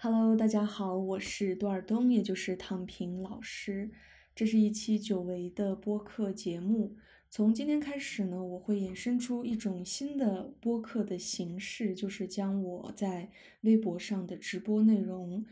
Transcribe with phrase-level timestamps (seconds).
[0.00, 3.90] Hello，大家好，我是多尔东，也就是躺平老师。
[4.32, 6.94] 这是一期久违的播客节目。
[7.28, 13.32] 从今天开始呢，我会衍生出一种新的播客的形式，就是将我在
[13.62, 15.44] 微博上的直播内容，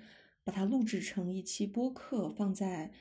[0.44, 2.92] 把它录制成一期播客，放在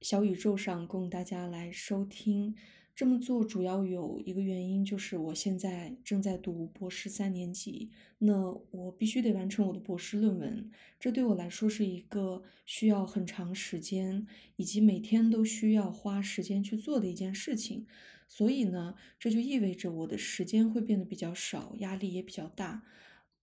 [0.00, 2.54] 小宇宙上供大家来收听。
[2.94, 10.70] 这么做主要有一个原因，就是我现在正在读博士三年级，那我必须得完成我的博士论文，
[11.00, 17.84] 这对我来说是一个需要很长时间，以及每天都需要花时间去做的一件事情，
[18.28, 22.84] 所以呢，这就意味着我的时间会变得比较少，压力也比较大。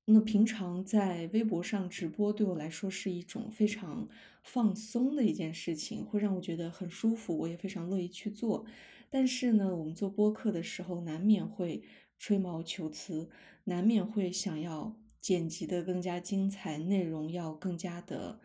[0.05, 4.07] 那平常在微博上直播对我来说是一种非常
[4.43, 8.65] 放松的一件事情，会让我觉得很舒服，我也非常乐意去做。
[9.11, 11.83] 但是呢，我们做播客的时候，难免会
[12.17, 13.29] 吹毛求疵，
[13.65, 18.39] 难免会想要剪辑的更加精彩，内容要更加的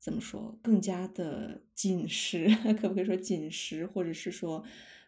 [0.00, 2.48] 怎么说，更加的紧实，
[2.80, 4.64] 可不可以说紧实，或者是说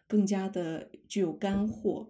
[0.07, 2.09] 更加的具有干货？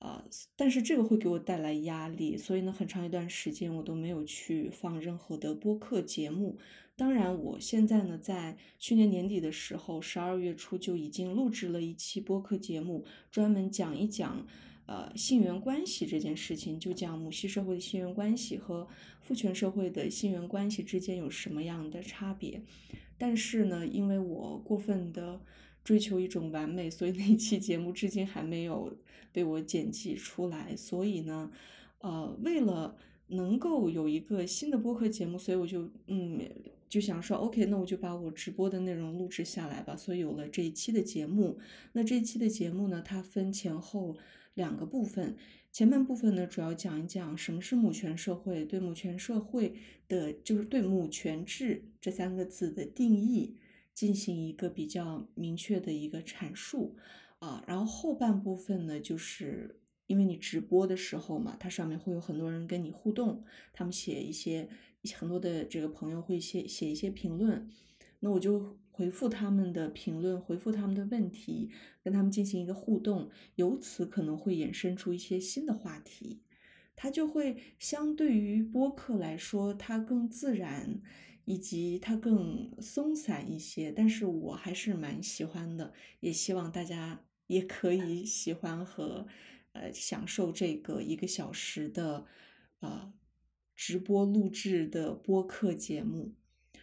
[0.00, 0.24] 啊，
[0.56, 6.58] 但是这个会给我带来压力，所以呢，很长一段时间我都没有去放任何的播客节目。
[7.00, 14.46] 当然，我现在呢，在去年年底的时候，十二月初就已经录制了一期播客节目，专门讲一讲，
[14.84, 18.86] 呃，性缘关系这件事情，就讲母系社会的性缘关系和
[19.22, 22.62] 父权社会的性缘关系之间有什么样的差别。
[23.16, 25.40] 但是呢，因为我过分的
[25.82, 28.94] 追求一种完美，所以那期节目至今还没有
[29.32, 30.76] 被我剪辑出来。
[30.76, 31.50] 所以呢，
[32.00, 32.94] 呃，为了
[33.28, 36.46] 能够有一个新的播客节目，所以我就嗯。
[36.90, 39.96] 就想说，OK，那我就把我直播的内容录制下来吧。
[39.96, 41.58] 所以有了这一期的节目。
[41.92, 44.18] 那这一期的节目呢，它分前后
[44.54, 45.36] 两个部分。
[45.70, 49.76] 前半部分呢，主要讲一讲什么是母权社会，对母权社会
[50.08, 53.54] 的，就是对母权制这三个字的定义
[53.94, 56.96] 进行一个比较明确的一个阐述
[57.38, 57.62] 啊。
[57.68, 59.78] 然后后半部分呢，就是
[60.10, 64.68] 因为你直播的时候嘛，它上面会有很多人跟你互动，他们写一些。
[65.14, 67.66] 很多的这个朋友会写写一些评论，
[68.18, 71.70] 那我就回复他们的评论，回复他们的问题，
[72.04, 76.42] 跟他们进行一个互动，由此可能会衍生出一些新的话题，
[76.94, 81.00] 它就会相对于播客来说，它更自然，
[81.46, 83.90] 以及它更松散一些。
[83.90, 89.26] 但是我还是蛮喜欢的，也希望大家也可以喜欢和
[89.72, 92.26] 呃享受这个一个小时的
[92.80, 93.12] 呃。
[93.82, 96.34] 直播录制的播客节目，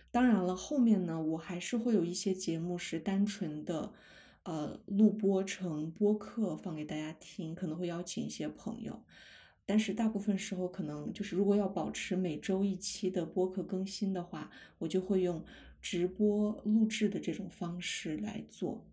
[0.10, 3.94] 当然了，后面呢，我还是会有一些节目是单纯的，
[4.42, 9.04] 呃，录播成播客放给大家听，可能会邀请一些朋友，
[9.64, 14.50] 但是大部分时候可能就是如果要保持每周一期的播客更新的话，
[14.80, 15.46] 我就会用
[15.80, 18.84] 直播录制的这种方式来做。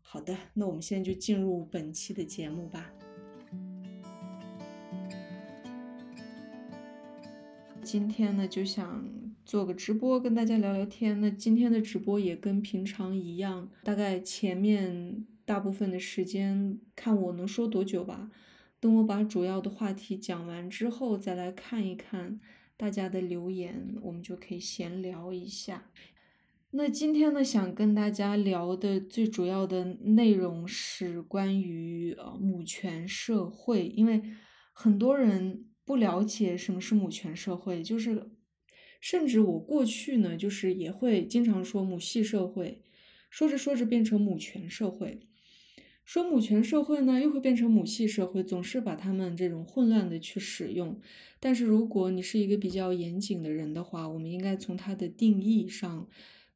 [0.00, 2.92] 好的，那我们现在就进入本期的节目吧。
[7.86, 9.08] 今天呢，就想
[9.44, 11.20] 做个直播，跟大家聊聊天。
[11.20, 18.32] 那今天的直播也跟平常一样，大概前面大部分的时间，看我能说多久吧。
[18.80, 22.40] 等我把主要的话题讲完之后，再来看一看
[22.76, 25.92] 大家的留言，我们就可以闲聊一下。
[26.72, 34.20] 那今天呢，想跟大家聊的最主要的内容是关于呃母权社会，因为
[34.72, 35.65] 很多人。
[35.86, 38.28] 不了解什么是母权社会，就是，
[39.00, 42.82] 甚至我过去呢，就是也会经常说母系社会，
[43.30, 45.20] 说着说着变成母权社会，
[46.04, 51.00] 说母权社会呢又会变成母系社会，总是把他们这种混乱的去使用。
[51.38, 56.08] 但是如果你是一个比较严谨的人的话，我们应该从它的定义上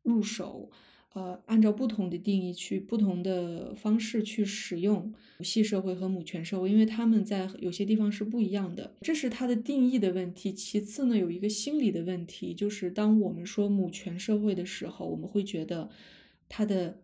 [0.03, 0.71] 入手。
[1.12, 10.53] 呃，按照不同的定义去不同的方式去使用母系社会和母权社会，因为他们在有些地方是不一样的，这是它的定义的问题。
[10.53, 15.91] 其次呢，有一个心理的问题，就是当我们说母权社会的时候，我们会觉得
[16.48, 17.01] 它的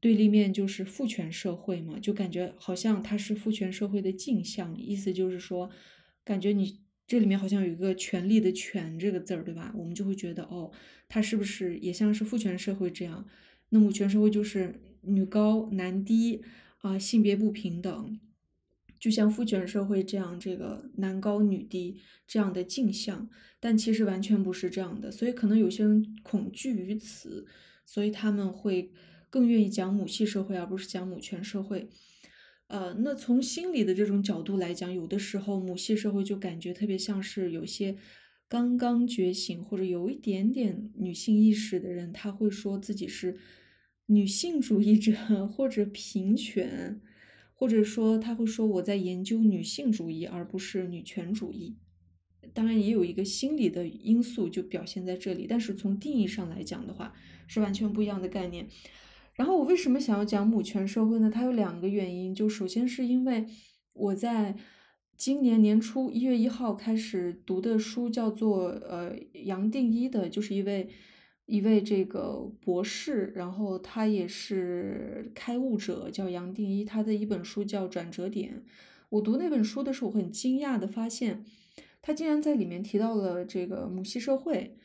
[0.00, 5.68] 对立面就是父权社会嘛，就感觉好像它是父权社会的镜像，意思就是说，
[6.24, 6.85] 感觉你。
[7.06, 9.72] 这里面好像有一个“权力”的“权”这个字儿，对吧？
[9.76, 10.72] 我们就会觉得，哦，
[11.08, 13.26] 它是不是也像是父权社会这样？
[13.68, 16.42] 那母权社会就是女高男低
[16.78, 18.20] 啊，性别不平等，
[18.98, 23.28] 就像父权社会这样，这个男高女低这样的镜像。
[23.60, 27.46] 但其实完全不是这样的，所以可能有些人恐惧于此，
[27.84, 28.90] 所以他们会
[29.30, 31.88] 更愿意讲母系社会，而不是讲母权社会。
[32.68, 37.96] 呃，那从心理的这种角度来讲，有的时候母系社会就感觉特别像是有些
[38.48, 43.38] 刚刚觉醒或者有一点点女性意识的人，他会说自己是
[44.06, 45.12] 女性主义者
[45.46, 47.00] 或者平权，
[47.54, 51.76] 或者说他会说我在研究女性主义而不是女权主义。
[52.52, 57.12] 当然也有一个心理的因素就表现在这里，但是从定义上来讲的话，
[57.46, 58.68] 是完全不一样的概念。
[59.36, 61.30] 然后我为什么想要讲母权社会呢？
[61.30, 63.46] 它有两个原因，就首先是因为
[63.92, 64.56] 我在
[65.16, 70.88] 今年年初一月一号开始读的书叫做呃杨定一的，就是一位
[71.44, 78.64] 一位这个博士，然后他也是开悟者，叫杨定一，他的一本书叫《转折点》。
[79.10, 81.44] 我读那本书的时候，我很惊讶的发现。
[82.02, 84.76] 他竟然在里面提到了这个母系社会，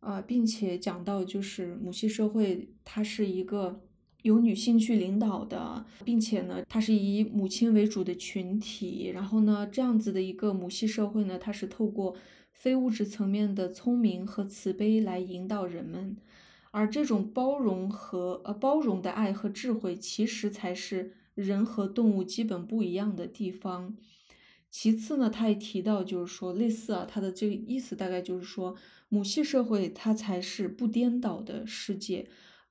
[0.00, 3.80] 啊，并且讲到就是母系社会，它是一个
[4.26, 9.10] 由女性去领导的，并且呢，它是以母亲为主的群体。
[9.14, 12.16] 然后呢，这样子的一个母系社会呢，它是透过
[12.52, 16.16] 非物质层面的聪明和慈悲来引导人们，
[16.72, 23.96] 而这种包容和呃包容的爱和智慧，其实才是人和动物基本不一样的地方。
[24.68, 28.74] 其次呢，他也提到，就是说类似啊，他的这个意思大概就是说，
[29.08, 32.26] 母系社会它才是不颠倒的世界，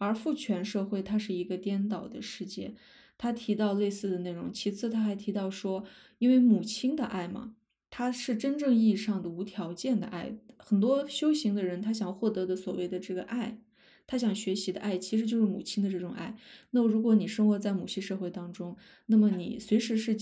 [0.06, 2.76] 而父权社会它是一个颠倒的世界。
[3.18, 4.52] 他提到类似的内容。
[4.52, 5.84] 其次他还提到说，
[6.20, 7.56] 因为母亲的爱嘛，
[7.90, 10.38] 它是真正意义上的无条件的爱。
[10.58, 13.60] 很多修行的人，他想获得的所谓的这个爱，
[14.06, 16.38] 他想学习的爱，其实就是母亲的这种爱。
[16.72, 20.18] 那如果你生活在母系社会当中，那么你随时是。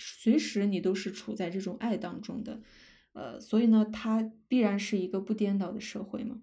[0.00, 2.60] 随时你都是处在这种爱当中的，
[3.14, 6.40] 呃，所以呢，它必然是一个不颠倒的社会嘛。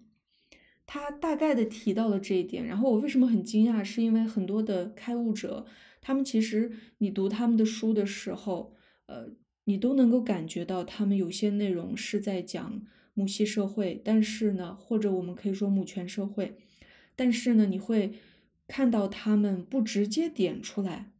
[0.86, 5.66] 他大概的提到了这一点，然后我为什么很惊讶，是因为很多的开悟者，
[6.00, 8.72] 他们其实你读他们的书的时候，
[9.06, 9.28] 呃，
[9.64, 12.80] 你都能够感觉到他们有些内容是在讲
[13.14, 16.56] 母系社会，但是呢，或者我们可以说母权社会，
[17.16, 18.12] 但是呢，你会
[18.68, 21.10] 看到他们不直接点出来。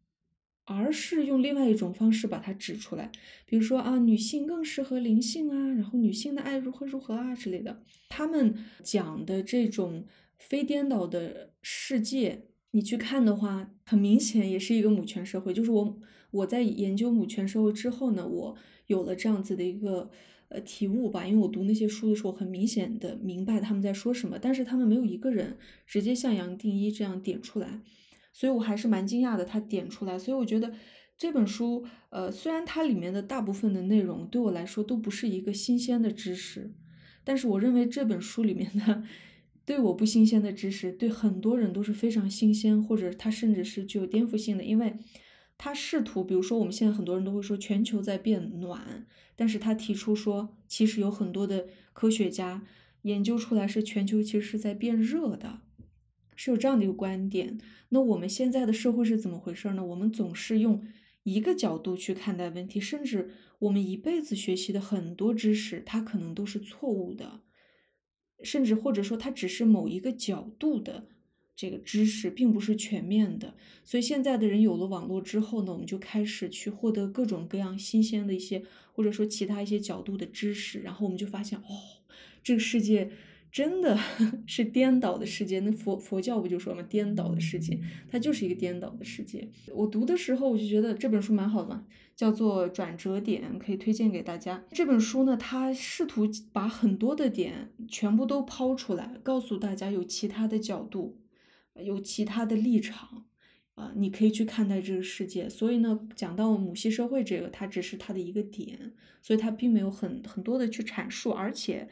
[0.66, 3.10] 而是用另外一种方式把它指出来，
[3.46, 7.80] 比如说啊，女性更适合灵性啊，然后女性的爱如何如何啊之类的。
[8.08, 10.04] 他们讲的这种
[10.38, 15.54] 非颠倒的世界，你去看的话，很明显也是一个母权社会。
[15.54, 15.98] 就是我
[16.32, 18.56] 我在研究母权社会之后呢，我
[18.88, 20.10] 有了这样子的一个
[20.48, 21.24] 呃体悟吧。
[21.24, 27.80] 因为我读那些书的时候，很明显的明白他们在说什么，但是他们没有一个人直接像杨定一这样点出来。
[28.38, 30.70] 所以我还是蛮惊讶的，他点出来，所以我觉得
[31.16, 36.74] 这本书，呃，虽然它里面的大部分的内容对我来说都不是一个新鲜的知识，
[37.24, 39.02] 但是我认为这本书里面的
[39.64, 44.98] 对我不新鲜的知识，对很多人都是非常新鲜，或者它甚至是具有颠覆性的，因为
[45.56, 52.62] 他试图，比如说我们现在很多人都会说全球在变暖，但是他提出说，其实有很多的科学家
[53.00, 55.60] 研究出来是全球其实是在变热的。
[56.36, 59.84] 是有这样的一个观点，那我们现在的社会是怎么回事呢？
[59.84, 60.86] 我们总是用
[61.22, 67.40] 一个角度去看待问题，甚至我们一辈子学习的很多知识，它可能都是错误的，
[68.42, 71.08] 甚至或者说它只是某一个角度的
[71.56, 73.54] 这个知识，并不是全面的。
[73.82, 78.62] 所以现在的人有了网络之后呢，我们就开始去获得各种各样新鲜的一些，
[78.92, 81.64] 或者说其他一些角度的知识，然后我们就发现，哦，
[82.44, 83.10] 这个世界。
[83.56, 83.98] 真的
[84.46, 89.48] 是颠倒的世界，那佛佛教不就说嘛，颠倒的世界，它就是一个颠倒的世界。
[89.72, 91.82] 我读的时候，我就觉得这本书蛮好的，
[92.14, 94.62] 叫做《转折点》，可以推荐给大家。
[94.72, 101.16] 这本书呢，它试图把很多的点全部都抛出来，告诉大家有其他的角度，
[101.82, 103.24] 有其他的立场，
[103.76, 105.48] 啊，你可以去看待这个世界。
[105.48, 108.92] 所以呢，讲到母系社会这个，它只是它的一个点，
[109.22, 111.88] 所以它并没有很很多的去阐述，而且。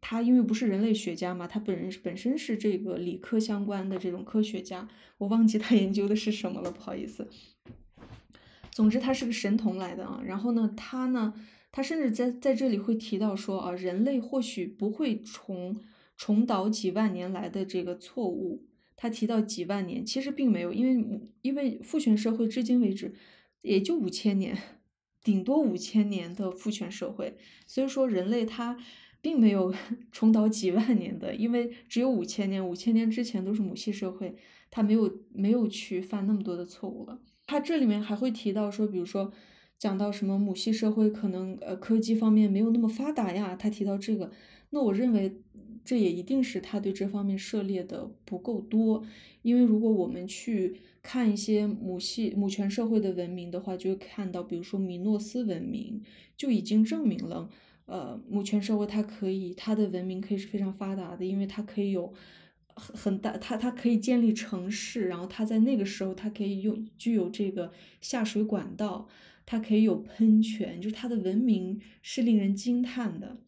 [0.00, 4.88] 他因为不是人类学家嘛，他本人本身是这个理科相关的这种科学家，
[5.18, 7.28] 我忘记他 研究的是什么了，不好意思。
[8.70, 10.22] 总之他是个神童来的啊。
[10.24, 11.34] 然后呢，他呢，
[11.72, 15.76] 他甚至在在这里会提到说啊，人类或许不会重
[16.16, 18.64] 重蹈几万年来的这个错误。
[18.96, 23.12] 他提到几万年，其实并没有，因为因为父权社会至今为止
[23.62, 24.56] 也就五千年，
[25.24, 27.36] 顶多五千年的父权社会，
[27.66, 28.78] 所以说人类他。
[29.20, 29.74] 并没有
[30.12, 34.34] 重蹈几万年的，因为只有五千年，五千年之前都是母系社会，
[34.70, 37.20] 他没有没有去犯那么多的错误了。
[37.46, 39.32] 他这里面还会提到说，比如说
[39.78, 44.30] 讲到什么母系社会可能呃科技方面没有那么发达呀，他提到这个，
[44.70, 45.40] 那我认为
[45.84, 49.02] 这也一定是他对这方面涉猎的不够多，
[49.42, 56.02] 因为如果我们去看一些母系母权社会的文明的话，就会看到，比如说米诺斯文明
[56.36, 57.48] 就已经证明了。
[57.88, 62.12] 呃，母权社会它可以，它的文明可以是非常发达的，因为它可以有
[62.74, 69.08] 很很大，它它可以建立城市，然后它在那个时候它可以用具有这个下水管道，
[69.46, 73.38] 它可以有喷泉，就是它的文明是令人惊叹的。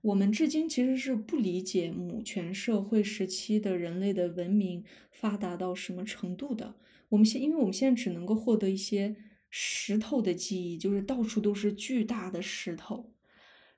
[0.00, 6.74] 我们至今其实是不理解母权社会时期的人类的文明发达到什么程度的。
[7.10, 9.14] 我们现，因为我们现在只能够获得一些
[9.50, 13.11] 石头的记忆，就是到处都是巨大的石头。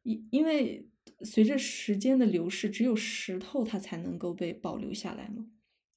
[0.04, 0.86] 因因为
[1.20, 5.48] 随着时间的流逝，只有石头它才能够被保留下来嘛。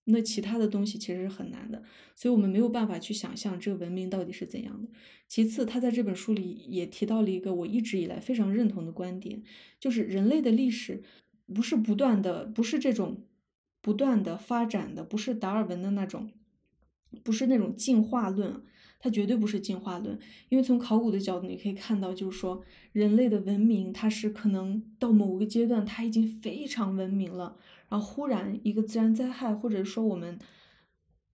[0.09, 1.83] 那其他的东西其实是很难的，
[2.15, 4.87] 所以我们没有办法去想象这个文明到底是怎样的。
[5.27, 9.43] 其次，他在这本书里也提到了一个我一直以来非常认同的观点，
[9.81, 11.03] 就是人类的历史
[11.53, 13.25] 不是不断的，不是这种
[13.81, 16.31] 不断的发展的，不是达尔文的那种，
[17.21, 18.63] 不是那种进化论，
[18.99, 20.17] 它绝对不是进化论。
[20.49, 27.55] 因为从考古的角度，你可以看到，就是说人类的文明，它是可能到某个阶段，它已经非常文明了。
[27.89, 30.37] 然后忽然一个自然灾害，或者说我们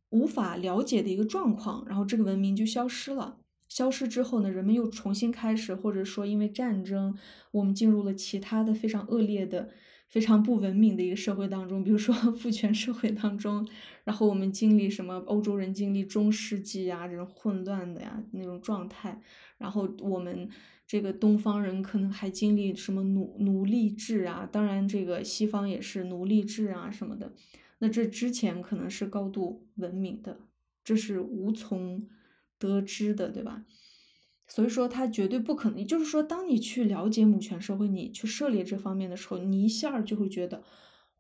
[0.10, 3.38] 无法了解的一个状况，然后这个文明就消失了。
[3.68, 7.18] 消失之后呢，人们又重新开始，或者说因为战争，
[7.50, 9.72] 我们进入了其他的非常恶劣的、
[10.14, 13.68] 非常不文明的一个社会当中，比如说 父权社会当中。
[14.04, 15.16] 然后我们经历什么？
[15.26, 19.20] 欧洲人经历中世纪呀，这种混乱的呀那种状态。
[19.58, 20.48] 然后我们。
[20.86, 24.48] 这个东方人可能还经历什么奴奴隶制啊？
[24.52, 27.34] 当然，这个西方也是奴隶制啊什么的。
[27.80, 30.42] 那这之前可能是高度文明的，
[30.84, 32.06] 这是无从
[32.60, 33.66] 得知的，对吧？
[34.54, 35.84] 所以说，他绝对不可能。
[35.84, 40.62] 就是说，当你去了解母权社会，你去涉猎这方面的时候，你一下就会觉得，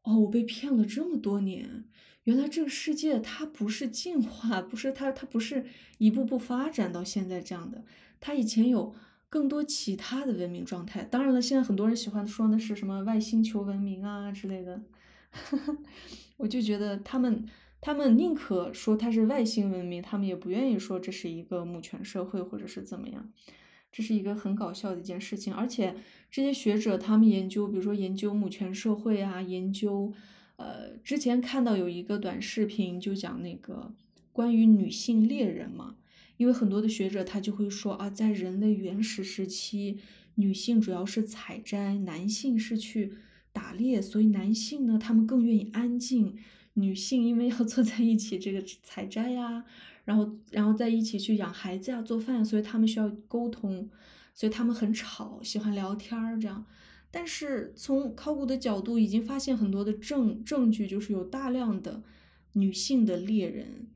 [0.04, 1.86] 哦，我被骗了这么多年。
[2.26, 5.66] 原来这个世界它不是进化，不是它，它不是
[5.98, 7.84] 一步步发展到现在这样的。
[8.20, 8.94] 它以前有。
[9.30, 14.80] 更多其他的文明状态，当然了，现在很多人喜欢说的是什么外星球文明啊之类的，
[16.38, 17.44] 我就觉得他们
[17.84, 23.30] 他们宁可说它是外星文明，他们也不愿意说这是一个母权社会或者是怎么样，
[23.92, 25.54] 这是一个很搞笑的一件事情。
[25.54, 25.94] 而且
[26.32, 30.14] 这些学者他们研究，比如说研究母权社会啊，研究
[30.56, 33.94] 呃，之前看到有一个短视频就讲那个
[34.32, 35.98] 关于女性猎人嘛。
[36.38, 40.00] 因为很多的学者他就会说啊，在人类原始时期，
[40.36, 43.14] 女性主要是采摘，男性是去
[43.52, 46.36] 打猎，所以男性呢，他们更愿意安静，
[46.74, 49.64] 女性因为要坐在一起这个采摘呀，
[50.06, 53.90] 然后然后在一起去养孩子呀、做饭，所以他们需要沟通，
[54.34, 56.66] 所以他们很吵，喜欢聊天儿这样。
[57.12, 62.02] 但是从考古的角度，已经发现很多的证证据，就是有大量的
[62.54, 63.88] 女性的猎人。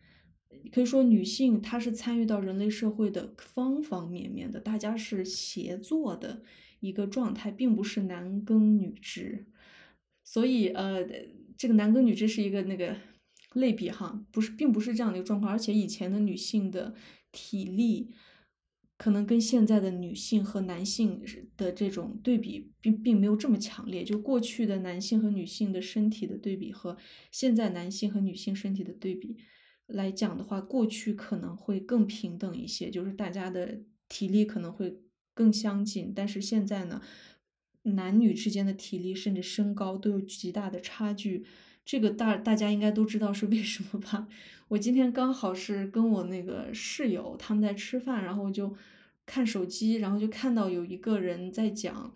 [0.72, 6.44] 可以说，女性她是参与到人类社会的方方面面的，大家是协作的
[6.82, 9.48] 一个状态，并不是男耕女织。
[10.24, 11.04] 所以，呃，
[11.58, 12.96] 这个男耕女织是一个那个
[13.54, 15.52] 类比哈，不是，并不是这样的一个状况。
[15.52, 16.94] 而且以前的女性的
[17.32, 18.12] 体力，
[18.98, 21.24] 可能跟现在的女性和男性
[21.56, 24.04] 的这种对比，并并没有这么强烈。
[24.04, 26.98] 就过去的男性和女性的身体的对比，和
[27.32, 29.38] 现在男性和女性身体的对比。
[29.88, 35.00] 来讲的话，过去可能会更平等一些，就是大家的体力可能会
[35.34, 36.12] 更相近。
[36.14, 37.02] 但是现在呢，
[37.94, 41.46] 男女之间的体力甚至身高都有极大的差距。
[41.86, 44.28] 这个大大家应该都知道是为什么吧？
[44.70, 48.76] 我今天刚好是跟我那个室友他们在吃饭，然后就
[49.26, 52.14] 看手机，然后就看到有一个人在讲，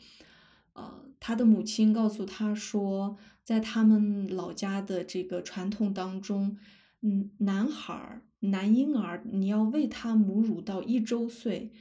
[0.73, 6.57] 呃，他的母亲告诉他说，在他们老家的这个传统当中。
[7.03, 11.71] 嗯，男孩儿、男婴儿，你要喂他母乳到一周岁；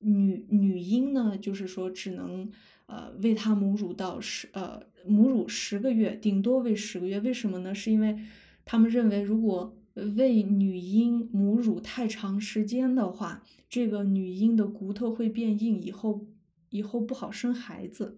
[0.00, 2.50] 女女婴呢，就是说只能
[2.86, 7.20] 呃喂她母乳到十呃母乳十个月，顶多喂十个月。
[7.20, 7.74] 为什么呢？
[7.74, 8.18] 是因为
[8.64, 9.76] 他们认为，如果
[10.16, 16.26] 喂女婴母乳太长时间的话，这个女婴的骨头会变硬，以后
[16.70, 18.16] 以后不好生孩子。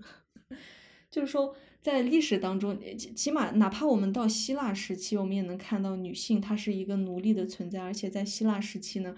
[1.11, 1.55] 就是说。
[1.83, 2.77] 在历史当中，
[3.15, 9.15] 起码哪怕我们到希腊时期，我们也能看到女性她是一个奴隶的存在，而且在希腊时期呢，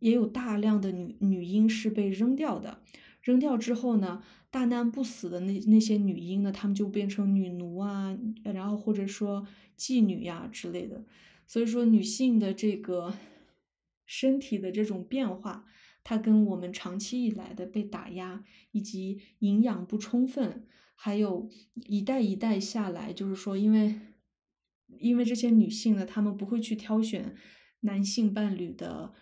[0.00, 2.80] 也有大量的女女婴是被扔掉的。
[3.28, 11.04] 扔掉之后呢，大难不死的那那些女婴呢，她们就变成女奴啊，然后或者说妓女呀之类的。
[11.46, 13.12] 所以说，女性的这个
[14.06, 15.66] 身体的这种变化，
[16.02, 20.64] 它跟我们长期以来的被打压以及营养不充分。
[20.94, 24.00] 还有一代一代下来，就是说，因为
[24.98, 27.36] 因为这些女性呢，她们不会去挑选
[27.80, 29.12] 男性伴侣的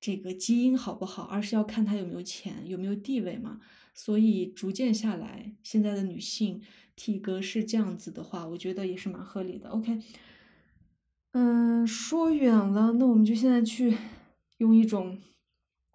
[0.00, 3.60] 这个基因好不好，而是要看她有没有钱，有没有地位嘛。
[3.94, 6.60] 所以逐渐下来，现在的女性
[6.94, 9.70] 体格是这样子的话，我觉得也是蛮合理的。
[9.70, 10.02] OK，
[11.32, 13.96] 嗯，说远了，那我们就现在去
[14.58, 15.18] 用一种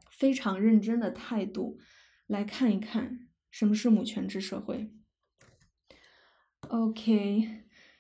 [0.10, 1.78] 非常认真的态度
[2.26, 4.90] 来看一看什么是母权制社会。
[6.70, 7.48] OK，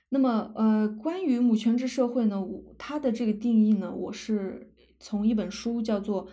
[0.09, 4.70] 那么呃，关于母权制社会呢，我它的这个定义呢，我是
[5.01, 6.27] 从一本书叫做。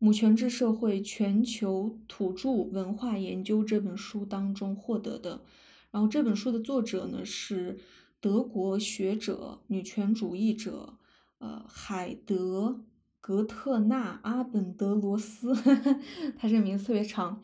[0.02, 5.42] 《母权制社会全球土著文化研究》这本书当中获得的，
[5.90, 7.78] 然后这本书的作者呢是
[8.18, 10.94] 德国学者、女权主义者，
[11.36, 12.80] 呃，海德
[13.20, 15.54] 格特纳阿本德罗斯，
[16.34, 17.42] 他这个名字特别长，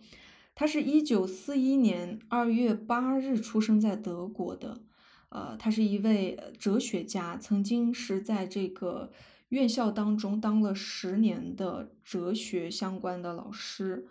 [0.54, 4.80] 他是一九四一年二月八日出生在德国的，
[5.28, 9.12] 呃，他是一位哲学家，曾经是在这个。
[9.50, 14.08] 院校当中当了十年的哲学相关的老师，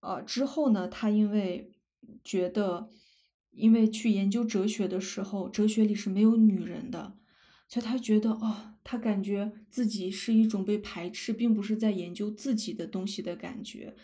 [0.00, 1.72] 呃，之后呢，他因为
[2.22, 2.90] 觉得，
[3.52, 7.16] 因为去研究哲学的时候，哲学里是没有女人的，
[7.68, 13.96] 所以他觉得，哦，他感觉自己是一种被排斥，并不是在研究自己的东西的感觉。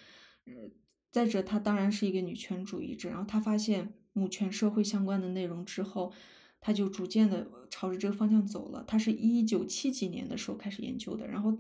[0.46, 0.70] 呃，
[1.10, 6.12] 再者，他当然是一个女权主义者，然后他发现母权社会相关的内容之后。
[6.60, 8.84] 他就逐渐的朝着这个方向走了。
[8.86, 11.26] 他是一九七几年的时候开始研究的。
[11.26, 11.56] 然后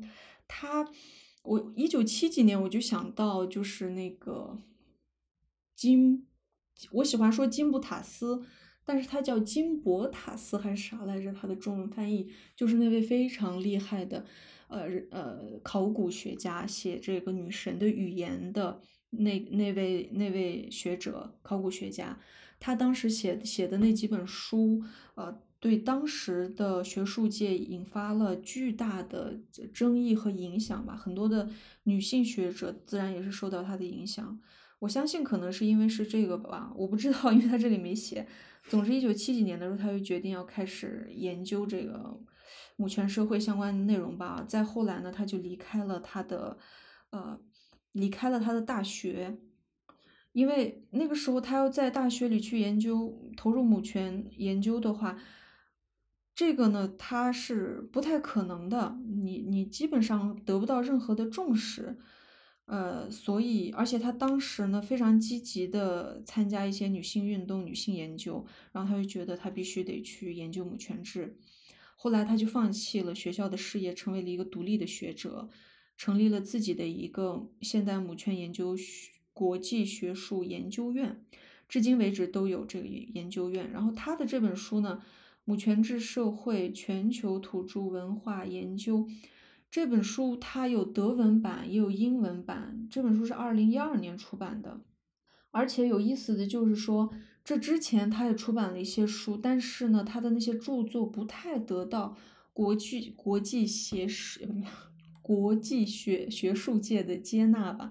[0.48, 0.88] 他，
[1.42, 4.58] 我一九七几年我就想到就是那个
[5.74, 6.26] 金，
[6.90, 8.44] 我喜欢说金布塔斯，
[8.84, 11.32] 但是他叫金伯塔斯还是啥来着？
[11.32, 14.24] 他的中文翻译就是那位非常厉害的，
[14.68, 22.18] 呃呃，考古学家，写这个女神的语言的那那位那位学者，考古学家。
[22.58, 24.82] 他当时写写的那几本书，
[25.14, 29.38] 呃，对当时的学术界引发了巨大的
[29.72, 30.96] 争议和影响吧。
[30.96, 31.48] 很多的
[31.84, 34.38] 女性学者自然也是受到他的影响。
[34.80, 38.26] 我相信可能是因为是这个吧，我不知道，因为他这里没写。
[38.68, 42.20] 总之，一九七几年的时候，他就决定要开始研究这个
[42.76, 44.44] 母权社会相关的内容吧。
[44.46, 46.58] 再后来呢，他就离开了他的，
[47.10, 47.40] 呃，
[47.92, 49.38] 离开了他的大学。
[50.36, 55.18] 因为那个时候他要在大学里去研究投入母权研究的话，
[56.34, 61.96] 这个呢他是不太可能的，你你基本上得不到任何的重视，
[62.66, 71.38] 呃，所以而且他当时呢非常积极的参加一些女性运动、女性研究，然后他就觉得他必须得去研究母权制，
[71.96, 75.48] 后来他就放弃了学校的事业，成为了一个独立的学者，
[75.96, 78.76] 成立了自己的一个现代母权研究。
[79.36, 81.22] 国际学术研究院，
[81.68, 83.70] 至今为止都有这个研究院。
[83.70, 85.02] 然后他的这本书呢，
[85.44, 89.00] 《母权制社会全球土著文化研究》
[89.70, 92.88] 这本书，它有德文版也有英文版。
[92.90, 94.80] 这本书是二零一二年出版的，
[95.50, 97.12] 而且有意思的就是说，
[97.44, 102.16] 这之前他也出版了一些书，但是呢，他的那些著作不太得到
[102.54, 104.48] 国际国际学史
[105.20, 107.90] 国际学学术界的接纳吧。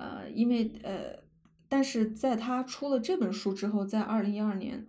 [0.00, 1.22] 呃，因为呃，
[1.68, 4.86] 但是在他出了这本书之后，在二零一二年，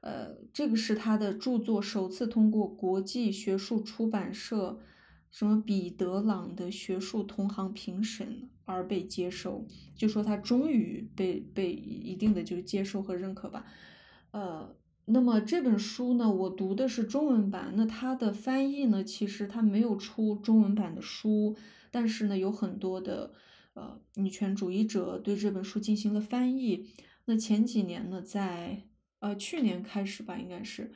[0.00, 4.80] 呃，这个是他的著作首次通过国际学术出版社
[5.30, 13.66] 什么彼得朗的学术同行评审而被接受，就说他终于被被一定的就接受和认可吧。
[14.30, 14.74] 呃，
[15.04, 21.54] 那么这本书呢，我读的是中文版，那它的翻译呢，其实它没有出中文版的书，
[21.90, 23.34] 但是呢，有很多的。
[23.74, 26.88] 呃，女权主义者对这本书进行了翻译。
[27.24, 28.84] 那前几年呢，在
[29.18, 30.92] 呃去年开始吧，应该是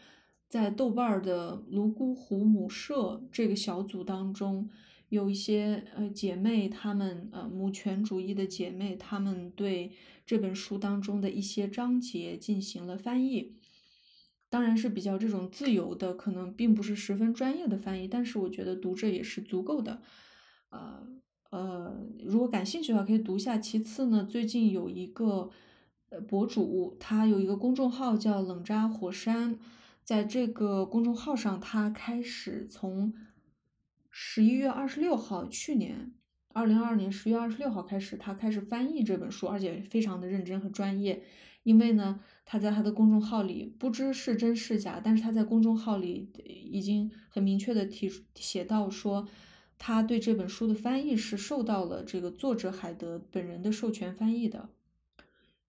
[0.49, 4.71] 在豆瓣的泸沽湖母社这个小组当中，
[5.09, 9.93] 有一些呃姐妹，她们呃母权主义的姐妹，她们对
[10.25, 13.57] 这本书当中的一些章节进行了翻译。
[14.49, 20.01] 当然是比较这种自由的，可能并不是十分专业的翻译，但是我觉得读着也是足够的，
[20.71, 21.09] 呃。
[21.50, 23.56] 呃，如果感兴趣的话，可以读一下。
[23.56, 25.48] 其次呢，最近有一个
[26.11, 29.58] 呃博主，他有一个公众号叫冷扎火山，
[30.04, 33.14] 在这个公众号上，他开始从
[34.11, 36.12] 十一月二十六号，去年
[36.52, 41.22] 二零二二年十月二十六号开始，他开始翻译这本书，而且非常的认真和专业。
[41.62, 49.26] 因为呢，他在他的公众号里不知是真是假，但是他在公众号里已经很明确的提写到说。
[49.79, 54.69] 他对这本书的翻译是受到了这个作者海德本人的授权翻译的，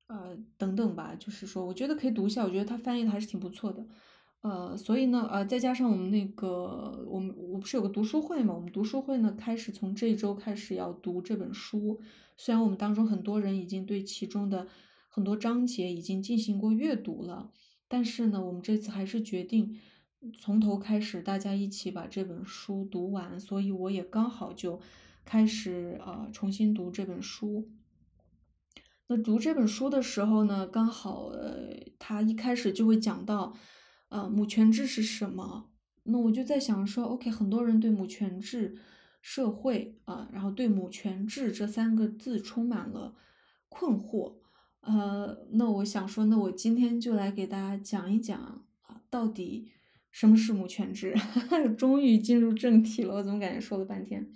[0.08, 3.86] 呃，等等吧，就是说，我觉得可以读一下，我觉得他翻译的还是挺不错的。
[4.41, 8.54] 呃，所以呢，呃，再加上我们那个，我们我不是有个读书会嘛？
[8.54, 12.00] 我们读书会呢，开始从这一周开始要读这本书。
[12.38, 14.65] 虽然我们当中很多人已经对其中的
[15.10, 17.52] 很多章节已经进行过阅读了，
[17.89, 19.78] 但是呢，我们这次还是决定
[20.39, 23.39] 从头开始，大家一起把这本书读完。
[23.39, 24.79] 所以我也刚好就
[25.25, 27.69] 开始呃重新读这本书。
[29.08, 33.55] 那读这本书的时候呢，刚好呃，他一开始就会讲到。
[34.12, 35.69] 呃，母权制是什么？
[36.05, 38.75] 那我就在想说，OK，很多人对母权制
[39.21, 43.13] 社会啊，然后对母权制这三个字充满了
[43.67, 44.38] 困惑。
[44.82, 49.69] 呃，那我想说，那我今天就来给大家讲一讲啊，到底
[50.12, 51.15] 什么是母权制？
[51.78, 54.28] 终于进入正题了，我怎么感觉说了半天？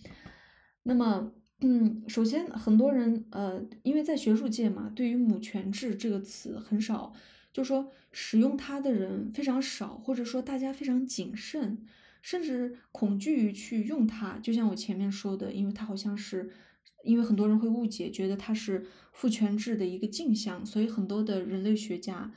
[0.83, 1.31] 那么，
[1.61, 7.13] 嗯，首先很多人呃，因为在学术界嘛，对于母权制这个词很少。
[7.53, 11.85] 就说使用它的人非常少，或者说大家非常谨慎，
[12.19, 14.39] 甚至恐惧于去用它。
[14.39, 16.49] 就像我前面说的，因为它好像是，
[17.03, 22.33] 因为很多人会误解，觉得它是父权制的一个镜像，所以很多的人类学家，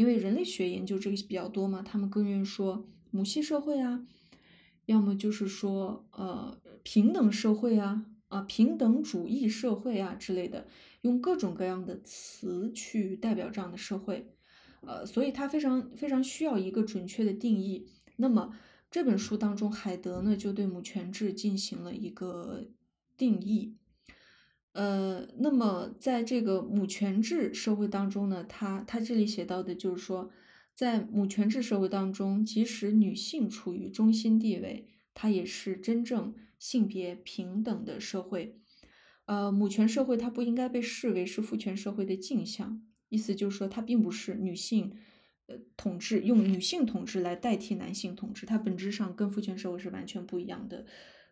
[0.00, 4.06] 因为人类学研究这个比较多嘛，他们更愿意说母系社会啊，
[4.86, 10.66] 要么就是说呃平等社会啊啊平等主义社会啊之类的，
[11.02, 14.32] 用各种各样的词去代表这样的社会。
[14.80, 17.86] 呃，所以它非常非常需要一个准确的定义。
[18.16, 18.56] 那么
[18.90, 22.64] 这本书当中，海德呢就对母权制进行了一个
[23.18, 23.76] 定义。
[24.72, 30.30] 呃，那么在这个母权制社会当中呢，他他这里写到的就是说，
[30.74, 38.60] 在母权制社会当中，即使女性处于中心地位，它也是真正性别平等的社会。
[39.26, 42.82] 呃，母权社会它不应该被视为是父权社会的镜像。
[43.08, 44.92] 意思就是说，它并不是女性，
[45.46, 50.86] 呃，统治用女性统治来代替男性统治，它本质上跟父权社会是完全不一样的，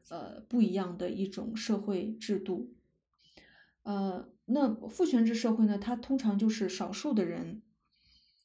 [0.09, 2.74] 呃，不一样的一种社会制度。
[3.88, 7.62] 呃，那父权制社会呢，它通常就是少数的人，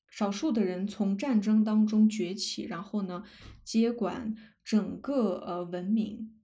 [0.10, 3.26] 少数的人从战争当中崛起，然后呢，
[3.62, 6.40] 接管整个呃文明。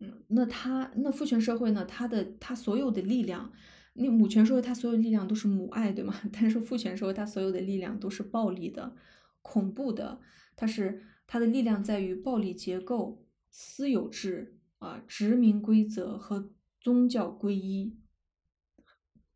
[0.00, 3.50] 嗯，那他那父权社会呢，他的他所有的力量。
[3.94, 6.14] 那母权社会，它所有力量都是母爱，对吗？
[6.30, 8.94] 但是父权社会，它所有的力量都是暴力的、
[9.40, 10.20] 恐怖的。
[10.56, 17.96] 它是它的力量在于暴力结构、私有制啊、殖民规则和宗教皈依。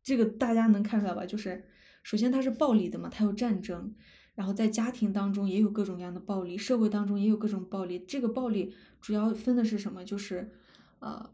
[0.05, 1.25] 这个大家能看出来吧？
[1.25, 1.65] 就是
[2.03, 3.93] 首先它是暴力的嘛，它有战争，
[4.35, 7.99] 然后在家庭当中也有各种各样的暴力，社会当中也有各种暴力。
[8.07, 10.05] 这个暴力主要分的是什么？
[10.05, 10.53] 就是
[10.99, 11.31] 呃。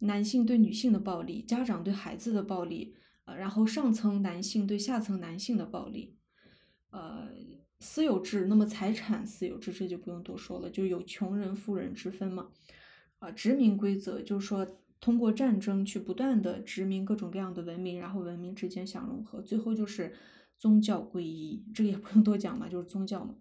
[0.00, 6.18] 男性对女性的暴力，家长对孩子的暴力，呃，然后上层男性对下层男性的暴力，
[6.90, 7.30] 呃，
[7.78, 12.48] 私有制，那么财产私有制这就不用多说了，就有穷人富人之分嘛，
[13.18, 14.66] 啊，殖民规则就是说
[15.04, 20.14] 通过战争去不断的殖民各种各样的文明，然后文明之间相融合，最后就是
[20.56, 23.34] 宗教皈依，这个也不用多讲嘛，就是宗教嘛。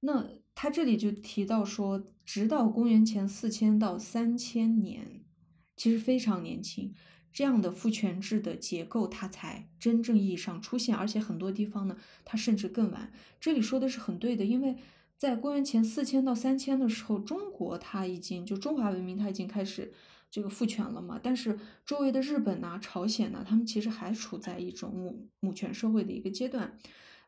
[0.00, 5.22] 那他这里就提到说，直到公元前四千到三千年。
[5.76, 6.92] 其实非常年轻，
[7.32, 13.12] 这样的父权制的结构，它才真正意义上出现，而且很多地方呢，它甚至更晚。
[13.40, 14.74] 这里说的是很对的，因为
[15.16, 19.92] 在公元前四千到三千的时候，中国它已经就中华文明它已经开始
[20.30, 21.18] 这个父权了嘛。
[21.22, 26.78] 但是周围的日本呐、朝鲜呐，他们其实还处在一种母母权社会的一个阶段。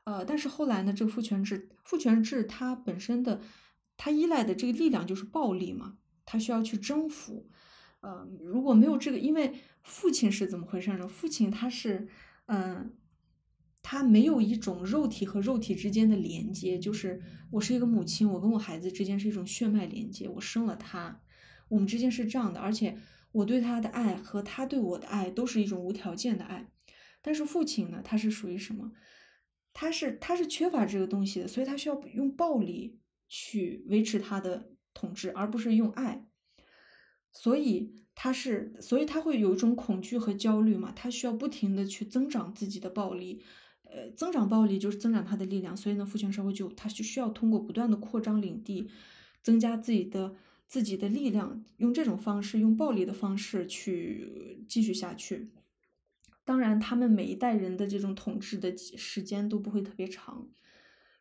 [0.04, 3.40] 呃，但是后来呢，这个父权制，父权制它本身的，
[3.96, 7.48] 它依赖的这个力量就是暴力嘛，它需要去征服。
[8.00, 11.06] 呃，如果没有这个，因为父亲是怎么回事呢？
[11.06, 12.08] 父亲他是，
[12.46, 12.96] 嗯，
[13.80, 21.20] 他没有一种肉体和肉体之间的连接，就是我是一个母亲，我跟我孩子之间是一种血脉连接，我生了他，
[21.72, 22.98] 我们之间是这样的，而且
[23.32, 26.70] 我对他的爱和他对我的爱都是一种无条件的爱。
[27.22, 28.92] 但是父亲呢，他是属于什么？
[29.72, 36.26] 他是他是缺乏这个东西的，所以他需要用暴力去维持他的统治，而不是用爱。
[37.32, 43.42] 所以他是，所以他会有一种恐惧和焦虑嘛，他需要不停的去增长自己的暴力，
[43.84, 48.90] 呃，增长暴力就是增长他的力量，所以呢，父权社会就他就需要通过不断的扩张领地，
[49.42, 50.34] 增加自己的
[50.72, 55.50] 自己的力量，用这种方式，用暴力的方式去继续下去。
[56.46, 60.48] 当然，他们每一代人的这种统治的时间都不会特别长，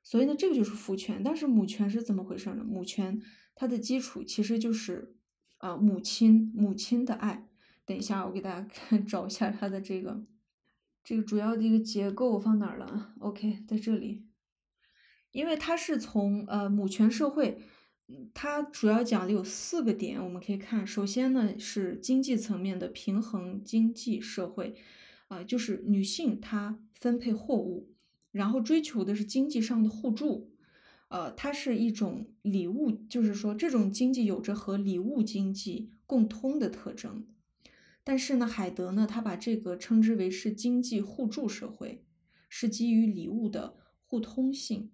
[0.03, 1.21] 所以呢，这个就是父权。
[1.21, 2.63] 但是母权是怎么回事呢？
[2.63, 3.21] 母权
[3.53, 5.17] 它的基础其实就是。
[5.57, 7.47] 啊，母亲，母亲的爱。
[7.85, 10.25] 等一下，我给大家看 找一下它的这个，
[11.03, 14.25] 这个主要的一个结构，我放哪儿了？OK，在这里。
[15.31, 17.61] 因为它是从呃母权社会，
[18.33, 24.75] 它主要讲的有四个点，我们可以看，首先呢是经济层面的平衡经济社会，
[25.27, 27.93] 啊，就是女性她分配货物，
[28.31, 30.51] 然后追求的是经济上的互助，
[31.09, 37.27] 呃，它是一种礼物，就是说这种经济有着和礼物经济共通的特征，
[38.03, 42.03] 但是呢，海德呢，他把这个称之为是经济互助社会，
[42.49, 44.91] 是基于礼物的互通性。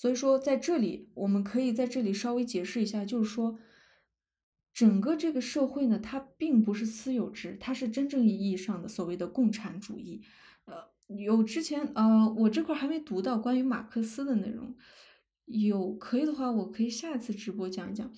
[0.00, 3.58] 所以说，在这里我们可以在这里稍微解释一下，就是说，
[4.72, 10.22] 整个这个社会呢，它并不是私有制，它是真正意义上的所谓的共产主义。
[10.64, 10.74] 呃，
[11.08, 14.74] 有之前呃，我这块还没读到关于马克思的内容，
[15.44, 18.10] 有可以的话，我可以下一次直播讲一讲。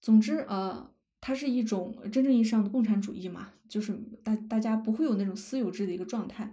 [0.00, 6.52] 总之，呃，它是一种真正意义上的共产主义嘛，就是大大家不会有那种私有制的一个状态。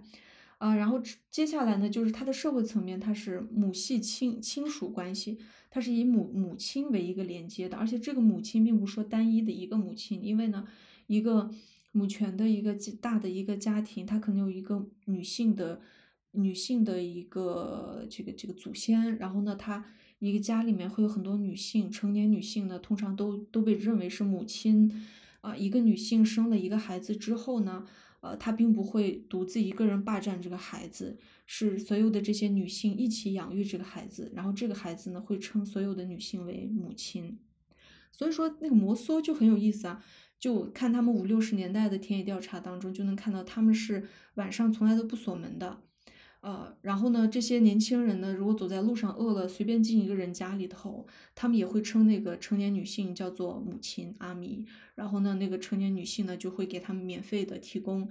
[0.58, 5.38] 啊，然后接下来呢，就是它的社会层面，它是母系亲亲属关系，
[5.68, 10.66] 它是以母母亲为一个连接的，而且这个母亲并不是说单一的一个母亲，因为呢，
[11.06, 11.50] 一个
[11.92, 15.80] 母权的一个大的一个家庭，它可能有一个女性的
[16.30, 19.84] 女性的一个这个这个祖先，然后呢，它
[20.20, 24.90] 一个家里面会有很多女性，成年女性呢，通常都都被认为是母亲，
[25.40, 27.84] 啊，一个女性生了一个孩子之后呢。
[28.24, 37.38] 呃，她并不会独自一个人霸占这个孩子，是所有的这些女性一起养育这个孩子，然后这个孩子呢会称所有的女性为母亲，
[38.10, 40.02] 所以说那个摩梭就很有意思啊，
[40.38, 45.82] 就看他们五六十年代的田野调查当中就能看到他们是晚上从来都不锁门的。
[46.44, 54.66] 呃，然后呢，这些年轻人呢，如果走在路上饿了，随便进一个人家里头，他们也会称那个成年女性叫做母亲阿米。
[54.94, 58.06] 然后呢，那个成年女性呢，就会给他们免费的提供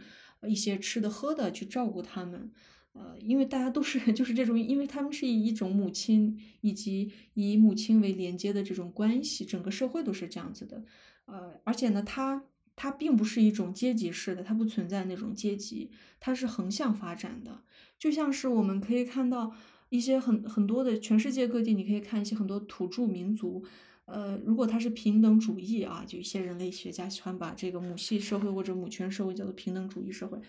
[0.47, 2.51] 一些吃的喝的，去照顾他们。
[2.93, 10.83] 呃，因为大家都是 就是这种，因为他们是以一种母亲以及以母亲为连接的这种关系，整个社会都是这样子的。
[11.25, 12.43] 呃，而且呢，他
[12.75, 17.63] 它并不是一种阶级式的，它不存在那种阶级，它是横向发展的。
[17.99, 19.53] 就像是我们可以看到
[19.89, 23.63] 一些很很多的全世界各地，你可以看一些很多土著民族，
[24.05, 30.39] 呃，如果他是平等主义啊，就一些人类学家喜欢把这个母系社会或者母权社会叫做平等主义社会，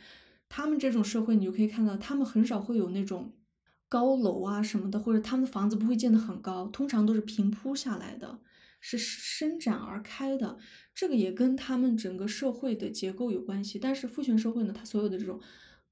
[0.48, 3.32] 他们这种社会你就可以看到，他们很少会有那种
[3.88, 8.40] 高楼啊什么的，或者他们的房子不会建得很高，通常都是平铺下来的，
[8.80, 10.58] 是伸展而开的，
[10.94, 13.78] 这个也跟他们整个社会的结构有关系。
[13.78, 15.40] 但是父权社会呢，它所有的这种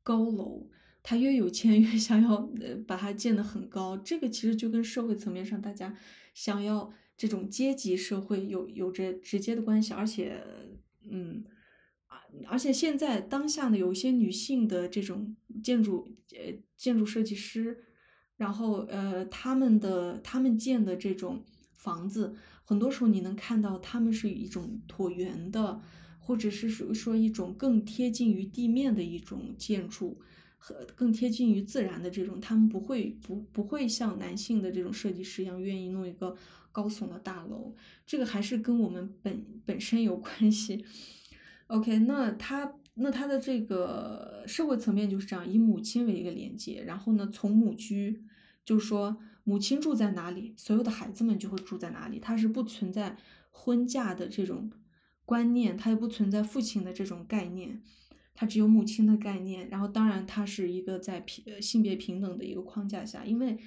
[0.03, 0.69] 高楼。
[1.05, 5.97] 他越有钱 越想要呃把它建得很高，这个其实就跟社会层面上大家
[6.33, 10.41] 想要这种阶级社会有有着直接的关系，而且
[11.11, 11.43] 嗯
[12.07, 17.83] 啊，而且现在当下呢，有一些女性的这种建筑呃建筑设计师，
[18.37, 22.37] 然后呃他们的他们建的这种房子，
[22.73, 25.81] 很多时候你能看到他们是一种椭圆的，
[26.19, 30.19] 或者是属于说一种更贴近于地面的一种建筑。
[30.65, 36.37] 和更贴近于自然的这种，他们不会不不会像男性的这种设计师一样愿意弄一个
[36.71, 37.75] 高耸的大楼，
[38.07, 40.85] 这个还是跟我们本本身有关系。
[41.67, 48.23] OK，那他那他的这个社会层面就是这样，以母亲为一个连接，然后呢，从母居，
[48.65, 53.17] 就是说母亲住在哪里，所有的孩子们就会住在哪里，它是不存在
[53.51, 54.71] 婚嫁的这种
[55.25, 57.83] 观念，它也不存在父亲的这种概念。
[58.35, 63.59] 它只有母亲的概念，然后当然它是一个在平性别平等的一个框架下，因为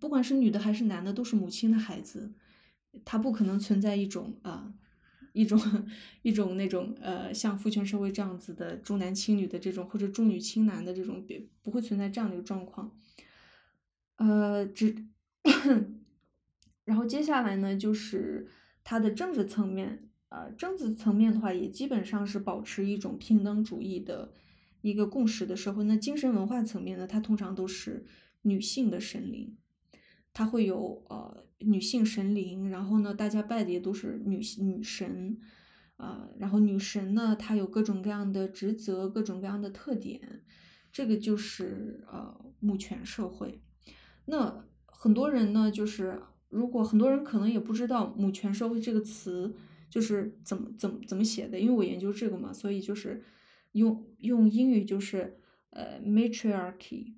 [0.00, 2.32] 不管是女的还是男的都是母亲的孩子，
[3.04, 4.72] 它不可能存在一种啊
[5.34, 5.60] 一种
[6.22, 12.90] 一种那种呃像父权社会这样子的重男轻女的这种或者重女轻男的这种别不会存在这样的一个状况，
[14.26, 14.94] 呃只
[16.84, 18.48] 然后接下来呢就是
[18.84, 20.08] 它的政治层面。
[20.34, 24.32] 呃，政治层面的话，也基本上是保持一种平等主义的
[24.80, 25.84] 一个共识的社会。
[25.84, 28.06] 那精神文化层面呢，它通常都是
[28.40, 29.58] 女性的神灵，
[30.32, 35.38] 它会有呃女性神灵，然后呢，大家拜的也都是女女神，
[35.98, 40.42] 啊，然后女神呢，她有各种各样的职责，各种各样的特点，
[40.90, 43.60] 这个就是呃母权社会。
[44.26, 49.54] 那很多人呢，就是如果很多人可能也不知道母权社会这个词。
[49.92, 53.22] 就是怎么怎么怎么写的，因为我研究这个嘛，所以就是
[53.72, 57.12] 用用英语就是呃 matriarchy，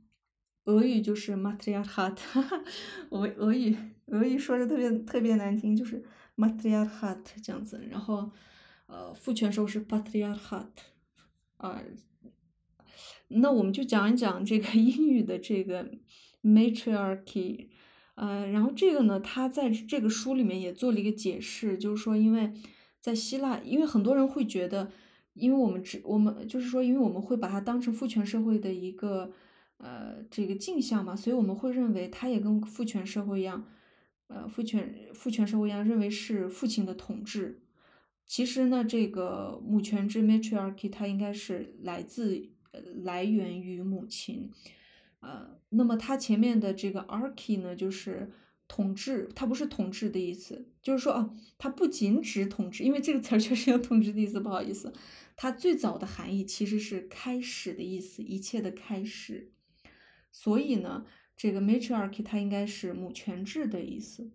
[0.64, 2.18] 俄语就是 matriarchat，
[3.10, 6.04] 我俄语俄语说的特别特别难听，就是
[6.36, 8.28] matriarchat 这样子，然后
[8.86, 10.66] 呃父权社会是 patriarchat，
[11.58, 11.80] 啊，
[13.28, 15.88] 那我们就讲一讲这个 英语的这个
[16.44, 17.68] matriarchy。
[18.16, 22.52] 呃，然后这个呢，他在这个书里面也做了一个解释，就是说，因为
[23.00, 24.92] 在希腊，因为很多人会觉得，
[25.32, 29.32] 因为我们只我们就是说，因为我们会把它当成父权社会的一个
[29.78, 33.66] 呃这个镜像嘛，所以我们会认为它也跟父权社会一样，
[34.28, 37.62] 呃，父权父权社会一样，认为是父亲的统治。
[38.24, 42.48] 其实呢，这个母权制 matriarchy 它应该是来自
[43.02, 44.52] 来源于母亲。
[45.24, 48.30] 呃，那么它前面的这个 archy 呢，就是
[48.68, 54.92] 统治，它不是统治的意思，就是说啊，它不仅指统治，因为这个词儿 确实有统治的意思，不好意思，
[55.36, 59.50] 它最早的含义其实是开始的意思，一切的开始，
[60.30, 61.04] 所以呢，
[61.36, 64.30] 这个 matriarchy 它应该是母权制的意思，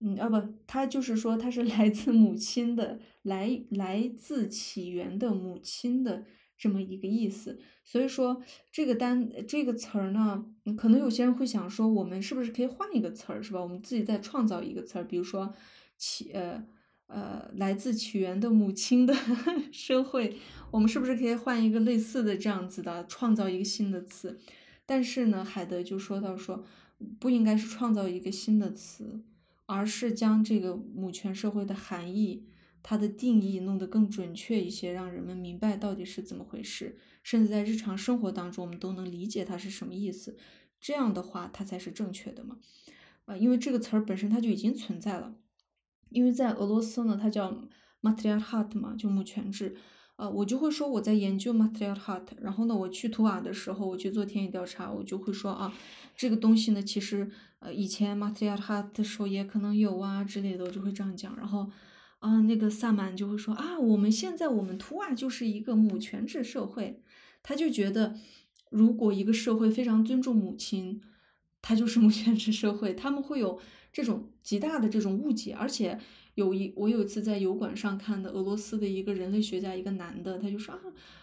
[0.00, 6.24] 嗯，啊不，它就是说它是 来自母亲的，来来自起源的母亲的。
[6.60, 10.44] 这么一个意思，所以说这个单这个词儿呢，
[10.76, 13.62] 可能有些人会想说，我们是不是可以换一个词儿，是吧？
[13.62, 15.54] 我们自己再创造一个词儿，比如说
[15.96, 16.62] 起呃
[17.06, 19.14] 呃来自起源的母亲的
[19.72, 20.36] 社会，
[20.70, 24.38] 我们是不是可以换一个类似的这样子的，创造一个新的词？
[24.84, 26.62] 但是呢，海德就说到说，
[27.18, 29.24] 不应该是创造一个新的词，
[29.64, 32.44] 而是将这个母权社会的含义。
[32.82, 40.36] 它的定义弄得更准确一些，让人们明白到底是怎么回事，甚至在日常生活当中，我们都能理解它是什么意思。
[40.80, 42.58] 这样的话，它才是正确的嘛？
[43.26, 45.34] 啊，因为这个词儿本身它就已经存在了。
[46.08, 47.68] 因为在俄罗斯呢，它叫
[48.00, 49.76] matriarchat 嘛，就母权制。
[50.16, 55.72] 呃，我就会说我在研究 matriarchat，然后呢，我去图瓦的时候，我去做田野调查，我就会说啊，
[56.16, 61.70] 这个东西呢，其实呃以前 matriarchat 的时候也可能有啊之类的，我就会这样讲，然后。
[62.20, 67.02] 啊，那个萨满就会说啊，我们现在我们图瓦就是一个母权制社会，
[67.42, 68.14] 他就觉得，
[68.70, 71.00] 如果一个社会非常尊重母亲，
[71.62, 73.58] 他就是母权制社会，他们会有
[73.90, 75.54] 这种极大的这种误解。
[75.54, 75.98] 而且
[76.34, 80.80] 有一我有一次在油管上看的俄罗斯的一个人类学家，一个男的，他就说啊，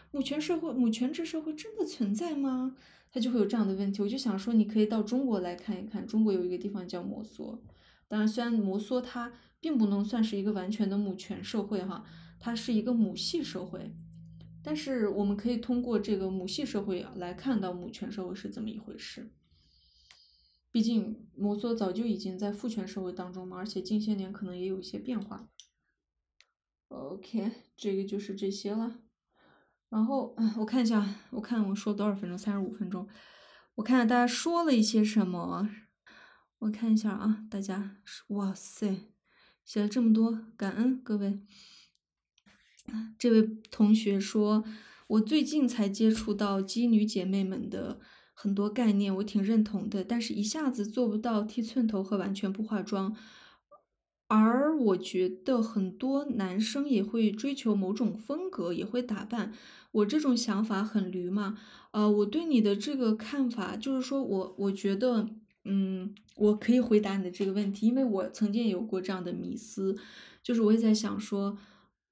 [0.10, 2.76] 母权社会、母权制社会真的存在吗？
[3.12, 4.02] 他就会有这样的问题。
[4.02, 7.60] 我就想说，你可以到中国来看一看，中国有一个地方叫摩梭，
[8.08, 9.32] 当然虽然摩梭它。
[9.60, 12.06] 并不能算是一个完全的母权社会哈，
[12.40, 13.96] 它是一个母系社会，
[14.64, 19.32] 但是我们可以通过这个母系社会来看到母权社会是怎么一回事。
[20.72, 25.48] 毕竟摩梭早就已经在父权社会当中嘛，而且近些年可能也有一些变化。
[26.90, 29.00] OK，这个就是这些了。
[29.90, 33.08] 然后我看一下，我看我说多少分钟，三十五分钟。
[33.76, 35.68] 我看看大家说了一些什么，
[36.60, 39.17] 我看一下啊，大家，哇塞。
[39.68, 41.42] 写了这么多，感恩各位。
[43.20, 44.64] 这位同学说，
[45.08, 48.00] 我最近才接触到基女姐妹们的
[48.34, 53.14] 很多概念，我挺认同的，但是一下子做不到剃寸头和完全不化妆。
[54.30, 59.52] 而我觉得很多男生也会追求某种风格，也会打扮。
[59.92, 61.58] 我这种想法很驴嘛？
[61.92, 65.30] 呃，我对你的这个看法，就是说我我觉得。
[65.70, 69.98] 嗯，我可以回答你的这个问题，因为我曾经有过这样的迷思，
[70.42, 71.58] 就是我也在想说，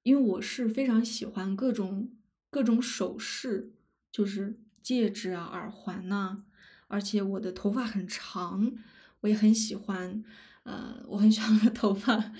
[0.02, 2.10] 因为我是非常喜欢各种
[2.50, 3.72] 各种首饰，
[4.12, 6.42] 就是戒指啊、耳环呐，
[6.88, 8.72] 而且我的头发很长，
[9.20, 10.22] 我也很喜欢，
[10.64, 12.32] 呃，我很喜欢我的头发，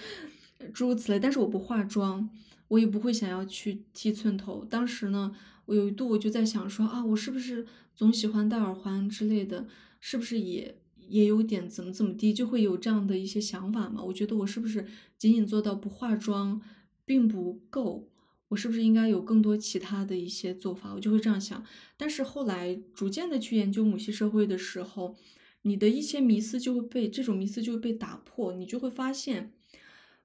[0.74, 2.28] 诸如此类，但是我不化妆，
[2.68, 4.64] 我也不会想要去剃寸头。
[4.66, 9.66] 当时呢，我有一度我就在想说啊，我是不是总喜欢戴耳环之类的，
[9.98, 10.76] 是不是也？
[11.08, 14.02] 也有点怎么怎么地，就会有这样的一些想法嘛。
[14.02, 14.86] 我觉得我是不是
[15.18, 16.60] 仅仅做到不化妆
[17.04, 18.08] 并不够，
[18.48, 20.92] 我是不是应该有更多其他的一些做法？
[20.94, 21.64] 我就会这样想。
[21.96, 25.16] 但是后来逐渐的去研究母系社会的时候，
[25.62, 29.52] 你的一些迷思就会被这种迷思就会被打破，你就会发现，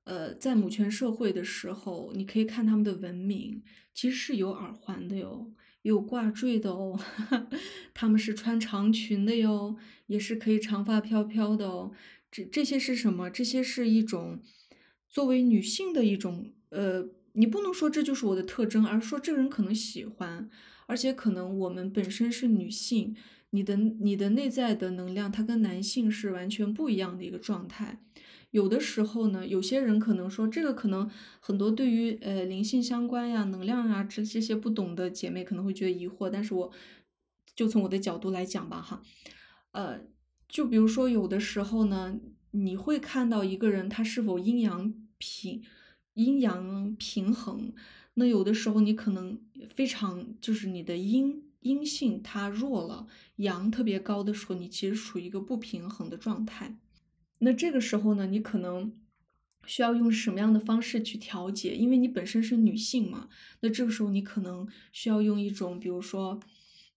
[0.04, 3.63] 呃，在母权社会的时候，你可以看他们的文明
[3.94, 5.52] 其实是有耳环的哟。
[5.84, 7.00] 有挂坠的哦，
[7.91, 9.76] 他们是穿长裙的哟，
[10.12, 11.91] 也是可以长发飘飘的哦。
[12.30, 13.30] 这这些是什么？
[13.30, 14.39] 这些是一种
[15.10, 20.50] 作为女性的一种，呃，你不能说这就是我的特征，而说这个人可能喜欢，
[20.86, 23.16] 而且可能我们本身是女性，
[23.49, 28.01] 你的你的内在的能量，它跟男性是完全不一样的一个状态。
[28.51, 31.09] 有的时候呢，有些人可能说这个可能
[31.39, 36.72] 很多对于呃灵性相关呀、能量啊这这些不懂的姐妹可能会觉得疑惑，但是我
[37.55, 39.01] 就从我的角度来讲吧哈，
[39.72, 40.01] 呃，
[40.47, 42.19] 就比如说有的时候呢，
[42.51, 45.63] 你会看到一个人他是否阴阳平
[46.13, 47.74] 阴阳平衡，
[48.15, 49.39] 那有的时候你可能
[49.74, 53.07] 非常就是你的阴阴性它弱了，
[53.38, 56.78] 阳特别高的时候，你其实处于一个不平衡的状态。
[57.39, 58.91] 那这个时候呢，你可能
[59.65, 61.76] 需要用什么样的方式去调节？
[61.76, 63.30] 因为你本身是女性嘛，
[63.61, 66.39] 那这个时候你可能需要用一种，比如说，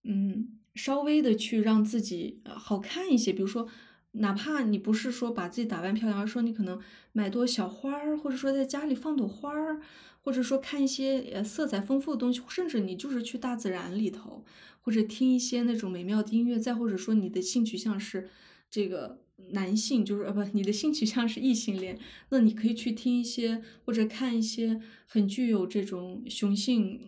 [0.02, 3.68] 嗯，稍微的去让自己好看一些，比如说。
[4.16, 9.80] 哪怕你不是说把自己打扮漂亮，而说你可能买朵小花儿，或者说在家里放朵花儿，
[10.20, 14.44] 或者说看一些呃色彩丰富的东西，甚至你就是去大自然里头，
[14.82, 18.30] 或者听一些那种美妙的音乐，再或者说你的性取向是
[18.70, 19.18] 这个
[19.50, 21.98] 男性，就是呃不，你的性取向是异性恋，
[22.28, 27.00] 那你可以去听一些或者看一些很具有这种雄性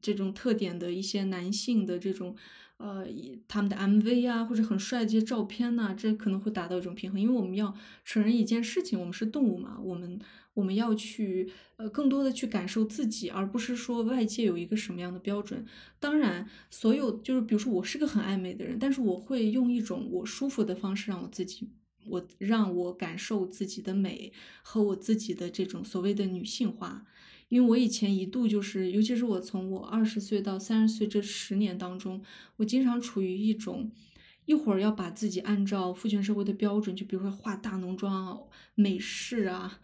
[0.00, 2.36] 这种特点的一些男性的这种。
[2.82, 3.06] 呃，
[3.46, 7.20] 他们的 MV 啊，或者很帅的这些照片呐，这可能会达到一种平衡。
[7.20, 7.72] 因为我们要
[8.04, 10.18] 承认一件事情，我们是动物嘛，我们
[10.54, 15.64] 我们要去呃更多的去感受自己，而不是说外界有一个什么样的标准。
[16.00, 21.68] 当然，所有就是比如说我是个很爱美的人，但是我会用一种我舒服的方式让我自己，
[22.06, 24.32] 我让我感受自己的美
[24.64, 27.06] 和我自己的这种所谓的女性化。
[27.52, 32.22] 因为我以前一度就是，尤其是我从我二十岁到三十岁这十年当中，
[32.56, 33.90] 我经常处于一种，
[34.46, 38.38] 一会儿要把自己按照父权社会的标准，就比如说化大浓妆啊、
[38.74, 39.78] 美式啊，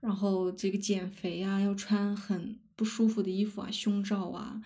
[0.00, 4.60] 然后这个减肥啊，要穿很不舒服的衣服啊，胸罩啊，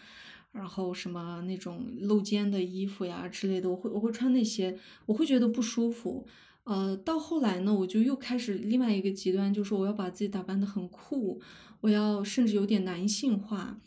[0.53, 6.27] 然后什么那种露肩的衣服呀之类的，我会我会穿那些，我会觉得不舒服。
[6.65, 11.39] 呃，到后来呢，我就又开始另外一个极端，就是说我要把自己打扮得很酷。
[11.87, 13.79] 我要甚至有点男性化，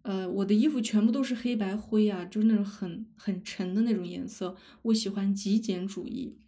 [0.00, 4.56] 呃，我的衣服全部都是黑白灰啊，就是那种很很沉的那种颜色。
[4.80, 6.38] 我喜欢极简主义。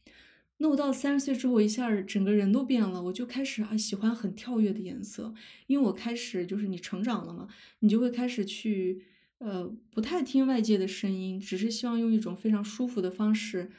[0.56, 5.34] 那我到三十岁之后，一下整个人都变了，我就开始啊喜欢很跳跃的颜色，
[5.66, 7.46] 因为我开始就是你成长了嘛，
[7.80, 9.04] 你就会开始去
[9.36, 13.70] 呃不太听外界的声音，只是希望用一种非常舒服的方式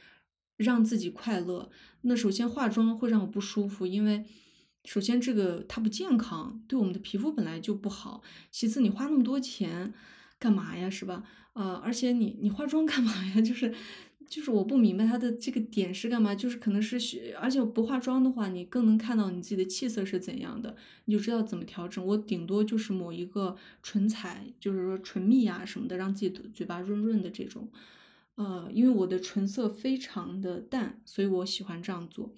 [0.58, 1.72] 让自己快乐。
[2.02, 4.24] 那首先化妆会让我不舒服，因为。
[4.86, 8.24] 首先，这个它不健康，对我们的皮肤本来就不好。
[8.50, 9.94] 其次，你花那么多钱
[10.40, 10.90] 干嘛呀？
[10.90, 11.24] 是吧？
[11.54, 13.42] 呃，而且你你化妆干嘛呀？
[13.42, 13.74] 就是
[14.28, 16.34] 就是我不明白它的这个点是干嘛？
[16.34, 20.76] 就是可能是学，而且不化妆的话，你更能看到你自己的气色是怎样的，
[21.06, 22.04] 你就知道怎么调整。
[22.04, 27.70] 我顶多就是抹一个唇彩，就是说唇蜜啊什么的，让自己嘴巴润润的这种。
[28.36, 32.34] 呃，因为我的唇色非常的淡，所以我喜欢这样做。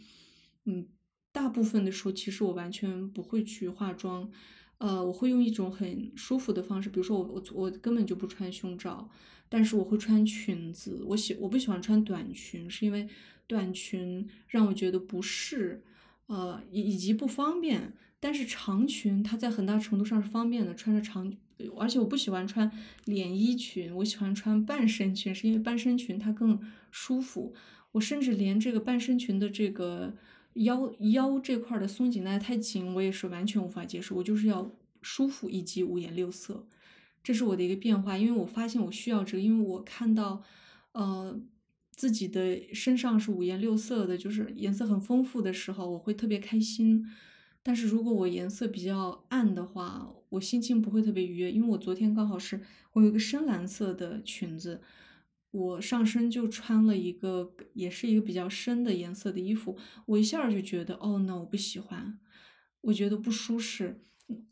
[0.65, 0.87] 嗯。
[1.33, 4.29] 大部分的时候，其实我完全不会去化妆，
[4.77, 9.09] 呃，我会用一种很舒服的方式，比如说我我我根本就不穿胸罩，
[9.49, 13.09] 但是我会穿裙子，我喜我不喜欢穿短裙，是因为
[13.47, 15.81] 短裙让我觉得不适，
[16.27, 21.33] 呃以以及不方便，但是长裙它在很大程度上是方便的，穿着长，
[21.79, 22.71] 而且我不喜欢穿
[23.05, 26.59] 连衣裙，我喜欢穿半身裙，是因为半身裙它更
[26.91, 27.55] 舒服，
[27.93, 30.13] 我甚至连这个半身裙的这个。
[30.53, 34.15] 腰腰这块的松紧带太紧，我也是完全无法接受。
[34.15, 36.67] 我就是要舒服以及五颜六色，
[37.23, 38.17] 这是我的一个变化。
[38.17, 40.43] 因为我发现我需要这个，因为我看到，
[40.91, 41.39] 呃，
[41.91, 47.05] 自己的身上是五颜六色的，就是颜色很丰富的时候，我会特别开心。
[47.63, 51.51] 但是如果我颜色比较暗的话，我心情不会特别愉悦。
[51.51, 54.81] 因为我昨天刚好是我有一个深蓝色的裙子。
[55.53, 59.77] 我上身就穿了一个，也是一个比较深的颜色的衣服，
[60.07, 62.19] 我一下就觉得，哦那我不喜欢，
[62.81, 64.01] 我觉得不舒适，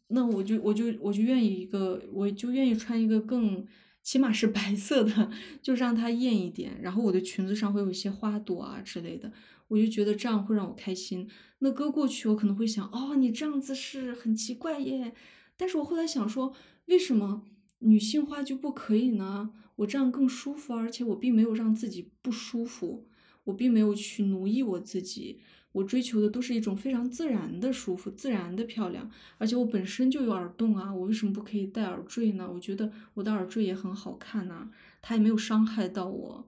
[0.10, 3.66] 那我就我就我就愿意一个，我就愿意穿一个更，
[4.04, 9.34] 起码是白色的，就让它艳一点，然后我的裙子上会有一些花朵啊之类的，
[9.70, 11.28] 我就觉得这样会让我开心。
[11.64, 15.16] 那搁过去我可能会想，哦，你这样子是很奇怪耶，
[15.58, 16.54] 但是我后来想说，
[16.86, 17.48] 为什么
[17.82, 19.52] 女性化就不可以呢？
[19.78, 23.08] 我这样更舒服，而且我并没有让自己不舒服，
[23.46, 25.40] 我并没有去奴役我自己，
[25.72, 29.10] 我追求的都是一种非常自然的舒服、自然的漂亮。
[29.40, 32.48] 而且我本身就有耳洞啊，我为什么不可以戴耳坠呢？
[32.54, 34.70] 我觉得我的耳坠也很好看呐，
[35.02, 36.48] 它也没有伤害到我。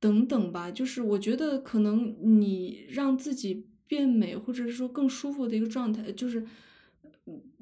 [0.00, 6.44] 等等吧，就是我觉得可能你让自己变美，或者是说更舒服的一个状态，就是。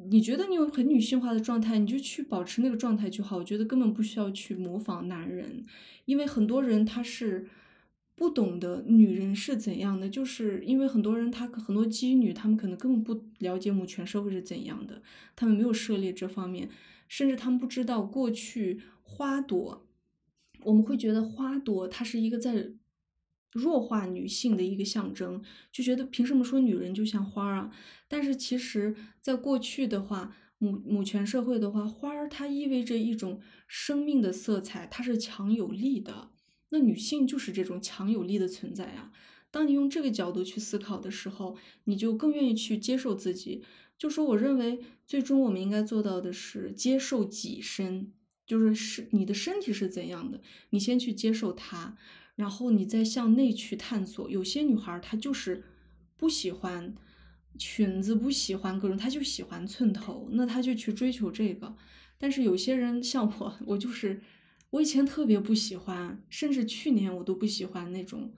[0.08, 3.36] 你觉得你有很女性化的状态，你就去保持那个状态就好。
[3.36, 5.62] 我觉得根本不需要去模仿男人，
[6.06, 7.46] 因为很多人他是
[8.14, 15.02] 不懂得女人是怎样的，就是因为很多人他很多基女，他们可能根本不了解母权社会是怎样的，
[15.36, 16.70] 他们没有涉猎这方面，
[17.06, 19.86] 甚至他们不知道过去花朵，
[20.62, 22.72] 我们会觉得花朵它是一个在。
[23.52, 25.42] 弱化女性的一个象征，
[25.72, 27.70] 就觉得凭什么说女人就像花儿啊？
[28.08, 36.30] 但是其实，在过去的话，母母权社会的话，花儿它意味着一种生命的色彩，它是强有力的。
[36.70, 39.10] 那女性就是这种强有力的存在啊。
[39.50, 43.64] 当你用这个角度去思考的时候，你就更愿意去接受自己。
[43.98, 48.12] 就说我认为，最终我们应该做到的是接受己身，
[48.46, 50.40] 就是是你的身体是怎样的，
[50.70, 51.96] 你先去接受它，
[52.34, 54.30] 然后你再向内去探索。
[54.30, 55.64] 有些女孩她就是
[56.16, 56.94] 不喜欢
[57.58, 61.76] 裙子，不喜欢各种，她就喜欢寸头，那她就去追求这个。
[62.18, 64.20] 但是有些人像我，我就是
[64.70, 68.32] 我以前特别不喜欢，甚至去年我都不喜欢那种。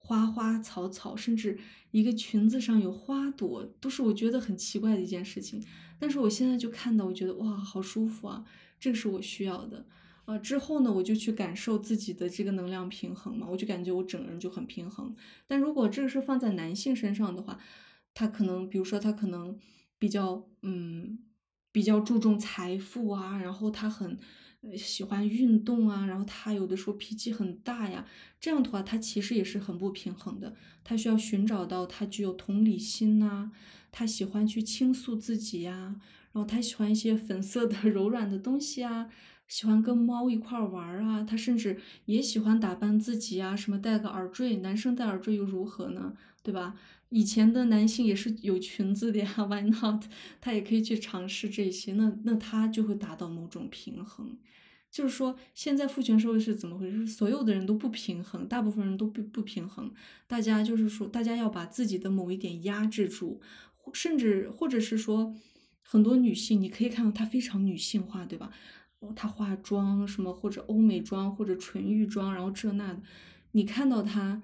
[0.00, 1.58] 花花草草，甚至
[1.90, 5.62] 一个裙子上有花朵，都是我觉得很奇怪的一件事情。
[5.98, 8.42] 但是我现在就看到，我觉得哇，好舒服啊，
[8.80, 9.84] 这个是我需要的。
[10.28, 15.14] 呃，之后呢，我就去感受自己的这个能量平衡嘛，我就感觉我整个人就很平衡。
[15.46, 17.58] 但如果这个是放在男性身上的话，
[18.12, 19.58] 他可能，比如说他可能
[19.98, 21.18] 比较，嗯，
[21.72, 24.18] 比较注重财富啊，然后他很。
[24.76, 28.04] 喜欢运动啊，然后他有的时候脾气很大呀，
[28.40, 30.56] 这样的话他其实也是很不平衡的。
[30.82, 33.52] 他需要寻找到他具有同理心呐，
[33.92, 35.94] 他喜欢去倾诉自己呀，
[36.32, 39.08] 然后他喜欢一些粉色的 柔软的东西啊，
[39.48, 46.12] 喜欢跟猫一块玩啊，他甚至也喜欢打扮自己啊，什么戴个耳坠，男生戴耳坠又如何呢？
[46.42, 46.76] 对吧？
[47.10, 50.04] 以前的男性也是有裙子的呀， Why not？
[50.40, 54.36] 他也可以去尝试这些，那那他就会达到某种平衡。
[54.90, 57.06] 就是说，现在父权社会是怎么回事？
[57.06, 59.92] 所有的人都不平衡，大部分人都不不平衡。
[60.26, 63.40] 大家就是说，大家要把自己的某一点压制住，
[63.92, 65.34] 甚至或者是说，
[65.82, 68.50] 很多女性你可以看到她非常女性化，对吧？
[69.14, 73.00] 她化妆什么，或者欧美妆，或者纯欲妆，然后这那的，
[73.52, 74.42] 你看到她。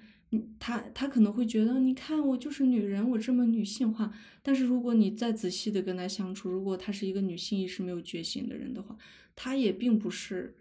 [0.59, 4.13] 她她可能会觉得，你看我就是女人，我这么女性化。
[4.43, 8.97] 但是如果你再仔细的跟她相处，如果她是一个女性意识没有觉醒的人的话，
[9.37, 10.57] 她也并不是，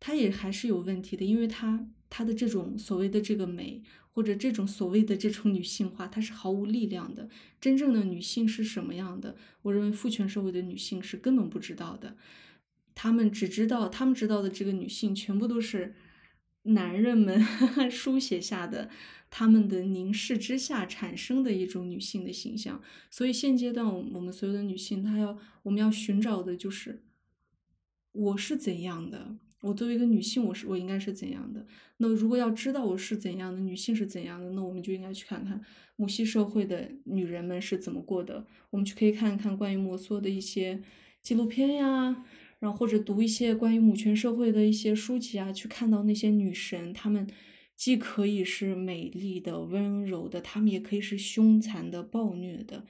[0.00, 3.82] 她也还是有问题的，因为她她的这种所谓的这个美，
[4.14, 7.28] 或者这种所谓的这种女性化，她是毫无力量的。
[7.60, 9.36] 真正的女性是什么样的？
[9.60, 12.16] 我认为父权社会的女性是根本不知道的，
[12.98, 15.94] 他们只知道他们知道的这个女性全部都是。
[16.64, 17.40] 男人们
[17.90, 18.90] 书写下的，
[19.30, 27.00] 他们的凝视之下产生的一种女性的形象，所以现阶段我们所有的女性，她要我们要寻找的就是
[28.12, 31.64] 我是怎样的，我作为一个女性，我是我应该是怎样的。
[31.98, 35.58] 那如果要知道我是怎样的，女性是怎样的，那我们就应该去看看
[35.96, 40.82] 母系社会的女人们是怎么过的，我们去可以看看关于摩梭的一些
[41.22, 42.24] 纪录片呀。
[42.58, 47.26] 然后或者读一些关于母权社会的一些书籍啊，去看到那些女神，她们
[47.76, 52.84] 既可以是美丽的、温柔的，她们也可以是凶残的、暴虐的。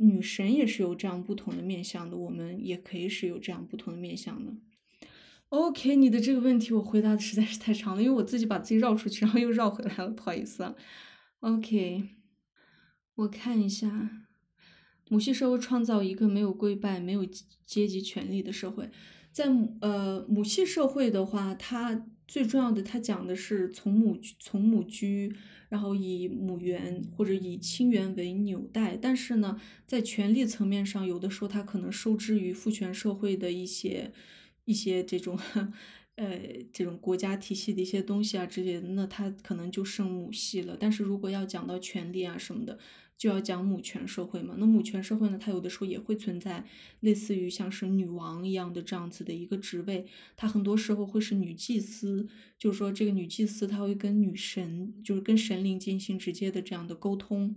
[0.00, 4.52] 女神也是有这样不同的面相的，我们也可以是有这样不同的面相的。
[5.48, 10.74] OK，你的这个问题我回答的实在是太长了，因为我自己把自己绕出去，然后又绕回来了，不好意思啊。
[11.40, 12.04] OK，
[13.14, 14.27] 我看一下。
[15.08, 17.26] 母系社会创造一个没有跪拜、没有
[17.64, 18.88] 阶级权利的社会。
[19.32, 19.46] 在
[19.80, 25.32] 呃母系社会的话，它最重要的，它讲的是从母从母居，
[25.68, 28.96] 然后以母源或者以亲缘为纽带。
[28.96, 34.12] 但是呢，在权力层面上，有的时候它可能受制于父权社会的一些
[34.64, 35.38] 一些这种
[36.16, 36.40] 呃
[36.72, 40.76] 这种国家体系的一些东西啊之类的，那它可能就剩母系了。
[40.78, 42.78] 但是如果要讲到权利啊什么的。
[43.18, 46.64] 就要讲母权社会嘛，那母权社会呢，它有的时候也会存在
[47.00, 50.06] 类似于像是女王一样的这样子的一个职位，
[50.36, 57.56] 它很多时候会是女祭司，就是说这个女祭司她会跟女神，就是跟神灵进行直接的这样的沟通，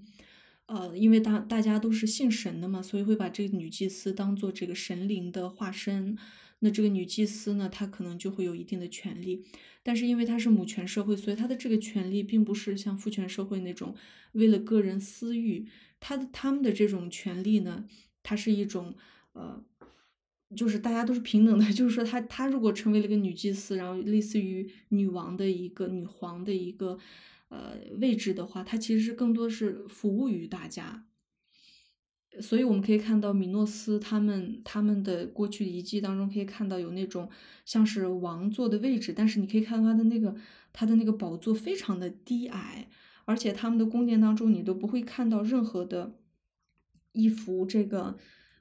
[0.66, 6.18] 呃，因为大大家都是信神的嘛，所以会把这个女祭司当做这个神灵的化身。
[6.64, 9.44] 那这个女祭司呢，她可能就会有一定的权利，
[9.84, 13.96] 但是因为她是母权社会，所以她的这个权利并不是像父权社会那种
[14.34, 15.68] 为了个人私欲，
[16.00, 17.86] 她的他们的这种权利呢，
[18.22, 18.96] 它是一种
[19.34, 19.64] 呃，
[20.56, 27.00] 就是大家都是平等的， 就是说她她如果成为了一个女祭司，然后类似于女王的一个女皇的一个
[27.50, 31.06] 呃位置的话，她其实是更多是服务于大家。
[32.40, 37.30] 所以我们可以看到米诺斯他们他们的过去遗迹当中可以看到有那种
[37.66, 40.34] 像是王座的位置，但是你可以看到他的那个
[40.72, 42.88] 他的那个宝座非常的低矮，
[43.26, 46.16] 而且他们的宫殿当中你都不会看到任何的
[47.12, 48.18] 一幅这个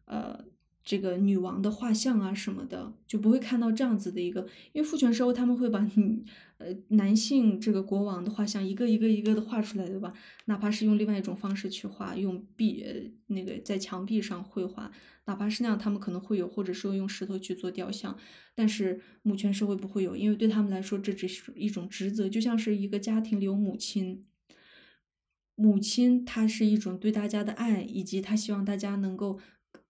[0.06, 0.44] 呃
[0.82, 4.40] 这个女王的画像啊什么的，就不会看到这样子的一个，
[4.72, 6.24] 因为父权社会他们会把女
[6.58, 10.12] 呃男性这个国王的画像一个一个一个的画出来，对吧？
[10.46, 12.94] 哪怕是用另外一种方式去画，用壁呃
[13.26, 14.90] 那个在墙壁上绘画，
[15.26, 18.16] 哪怕是那样，他们可能会有，或者说用石头去做雕像，
[18.54, 24.24] 但是母权社会不会有，因为对他们来说这只是一种职责，就像是一个家庭里有母亲。
[25.54, 29.38] 母亲，她是一种对大家的爱，以及她希望大家能够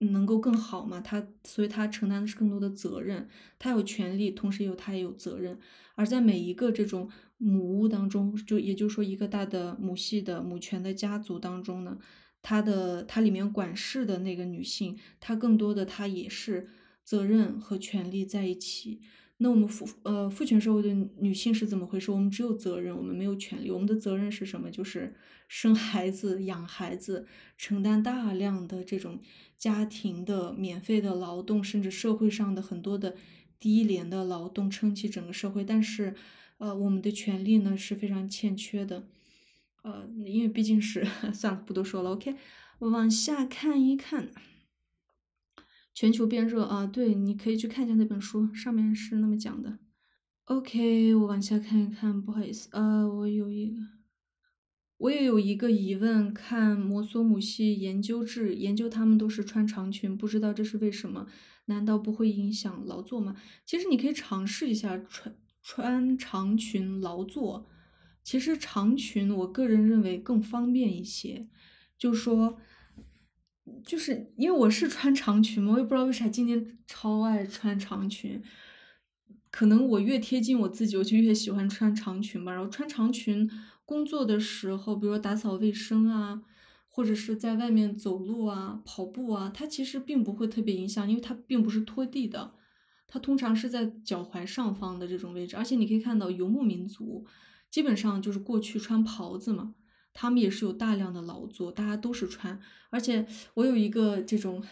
[0.01, 1.01] 能够更好嘛。
[1.01, 3.29] 她所以她承担的是更多的责任，
[3.59, 5.59] 她有权利，同时有她也有责任。
[5.95, 11.99] 而在每一个这种母屋当中，就也就是说一个大的母系的母权的家族当中呢，
[12.43, 16.69] 她的她里面管事的那个女性，她更多的她也是
[17.05, 19.01] 责任和权利在一起。
[19.43, 22.11] 那我们父呃父权社会的女性是怎么回事？
[22.11, 23.71] 我们只有责任，我们没有权利。
[23.71, 24.71] 我们的责任是什么？
[24.71, 25.15] 就是
[25.49, 27.27] 生孩子、养孩子，
[27.57, 29.19] 承担大量的这种
[29.57, 33.17] 家庭的免费的劳动，甚至社会上的很多的
[33.59, 35.65] 低廉的劳动，撑起整个社会。
[35.65, 36.15] 但是，
[36.59, 39.09] 呃，我们的权利呢是非常欠缺的。
[39.83, 42.11] 呃，因为毕竟是 算了，不多说了。
[42.11, 42.37] OK，
[42.81, 44.29] 往下看一看。
[46.01, 49.81] 全球变热啊，对，你可以去看一下那本书，上面是那么讲的。
[50.45, 53.83] OK，我往下看一看，不好意思，呃，我有一个，
[54.97, 61.27] 我也有一个疑问，看摩梭母系研究志，研究他们都是穿长裙，不知道这是为什么？
[61.67, 63.37] 难道不会影响劳作吗？
[63.67, 67.69] 其实你可以尝试一下穿穿长裙劳作，
[68.25, 71.47] 其实长裙我个人认为更方便一些，
[71.99, 72.57] 就说。
[73.85, 78.43] 就是因为我是穿长裙嘛，我也不知道为啥今年超爱穿长裙。
[79.51, 82.53] 可能我越贴近我自己，我就越喜欢穿长裙吧。
[82.53, 83.51] 然后穿长裙
[83.85, 86.43] 工作的时候，比如说打扫卫生啊，
[86.87, 92.55] 或者是在外面走路啊、跑步啊，它其实并不会特别影响，因为它并不是拖地的，
[93.09, 95.57] 它通常是在脚踝上方的这种位置。
[95.57, 97.27] 而且你可以看到游牧民族
[97.69, 99.75] 基本上就是过去穿袍子嘛。
[100.13, 104.63] 他们也是有大量的劳作，大家都是穿，而且我有一个这种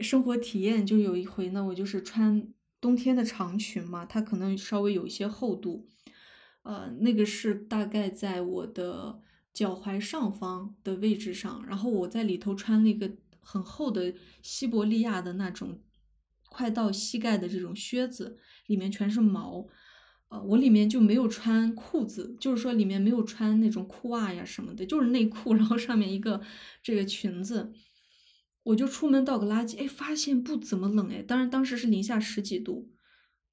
[0.00, 2.48] 生活体验，就有一回呢，我就是穿
[2.80, 5.88] 冬天的长裙嘛，它可能稍微有一些厚度，
[6.62, 9.20] 呃，那个是大概在我的
[9.52, 13.10] 脚踝上方的位置上，然后我在里头穿了一个
[13.40, 15.80] 很厚的西伯利亚的那种
[16.48, 19.68] 快到膝盖的这种靴子，里面全是毛。
[20.42, 26.40] 我里面就没有穿裤子，就是说里面没有穿那种裤袜呀什么的，就是内裤，然后上面一个
[26.82, 27.72] 这个裙子，
[28.62, 32.90] 我就出门倒个垃圾，哎，发现不怎么冷，哎，当然当时是零下十几度，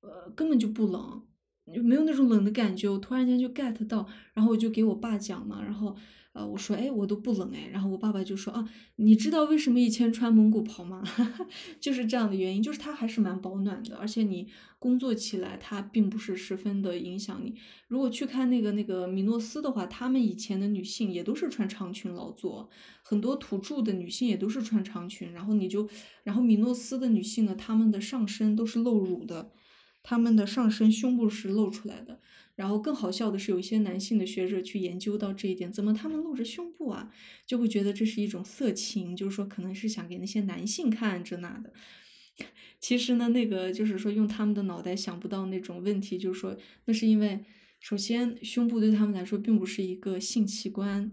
[0.02, 1.24] 呃，根本就不冷，
[1.66, 5.96] 没有那种冷的感觉，我突然间就 get 到，然后我就给我爸讲嘛，然后。
[6.34, 11.04] 呃，我说，哎，我都不冷哎，然后我爸爸就说，啊，你知道为什么以前穿蒙古袍吗？
[11.82, 14.48] 就是这样的原因，就是它还是蛮保暖的，而且你
[14.80, 17.56] 工作起来它并不是十分的影响你。
[17.90, 22.70] 如果去看那个那个米诺斯的话，他们以前的女性也都是穿长裙劳作，
[23.04, 25.90] 很多土著的女性也都是穿长裙，然后你就，
[26.24, 29.52] 然后米诺斯的女性呢，她们的上身都是露乳的，
[30.02, 32.22] 她们的上身胸部是露出来的。
[32.62, 37.12] 然后更好笑的是，有一些男性的学者去研究到这一点，怎么他们露着胸部啊？
[37.44, 41.74] 就会觉得这是一种色情，就是说可能是想给那些男性看这那的。
[42.80, 46.56] 其实呢，那个就是说用他们的脑袋想不到那种问题，就是说
[46.86, 47.44] 那是因为
[47.80, 51.12] 首先胸部对他们来说并不是一个性器官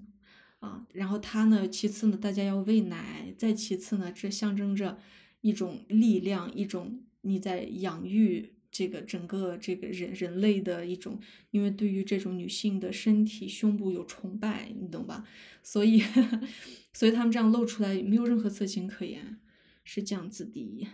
[0.59, 4.99] 啊，然后它呢，其次呢，大家要喂奶，再其次呢，这象征着
[5.40, 8.53] 一种力量，一种你在养育。
[8.71, 11.19] 这个整个这个人人类的一种，
[11.51, 15.27] 因为对于这种女性的身体胸部有崇拜，你懂吧？
[15.62, 16.03] 所以，
[16.93, 19.39] 所以他们这样露出来没有任何色情可言，
[19.85, 20.87] 是这样子的。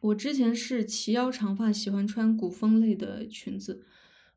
[0.00, 3.84] 我之前是齐腰长发，喜欢穿古风类的裙子。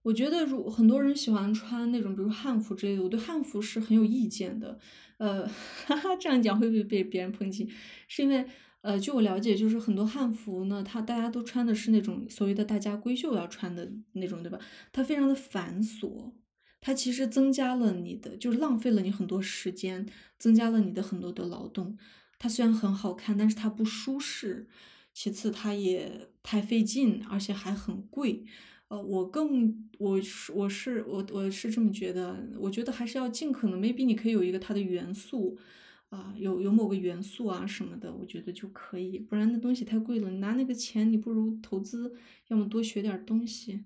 [0.04, 4.80] 我觉得如很多人喜欢穿那种，比如汉服之类的，我对汉服是很有意见的。
[5.18, 5.46] 呃，
[5.86, 7.70] 哈哈，这样讲会不会被别人抨击？
[8.08, 8.46] 是因为。
[8.82, 14.60] 呃，据我了解，就是很多汉服呢，它大家都穿的是那种所谓的大家闺秀要穿的那种，对吧？
[14.92, 16.32] 它非常的繁琐，
[16.80, 20.08] 它其实增加了你的，就是浪费了你很多时间，
[20.40, 21.96] 增加了你的很多的劳动。
[22.40, 24.68] 它虽然很好看，但是它不舒适，
[25.14, 28.44] 其次它也太费劲，而且还很贵。
[28.88, 35.56] 呃，我更我是我是我我是这么觉得，我觉得还是要尽可能，maybe 你可以有一个它的元素。
[36.12, 40.30] 啊，有有某个元素啊什么的，我觉得就可以，不然那东西太贵了。
[40.30, 42.14] 你拿那个钱，你不如投资，
[42.50, 43.86] 要么多学点东西。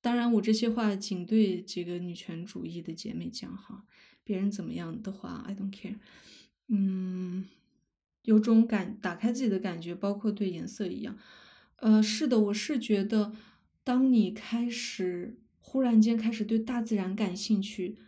[0.00, 3.84] 当然，我这些话仅对这个女权主义的姐妹讲哈，
[4.24, 5.96] 别人怎么样的话，I don't care。
[6.68, 7.44] 嗯，
[8.22, 11.18] 有种感打开自己的感觉，包括对颜色一样。
[11.76, 13.34] 呃，是的，我是觉得，
[13.84, 17.98] 当你开始忽然间开始对大自然感兴趣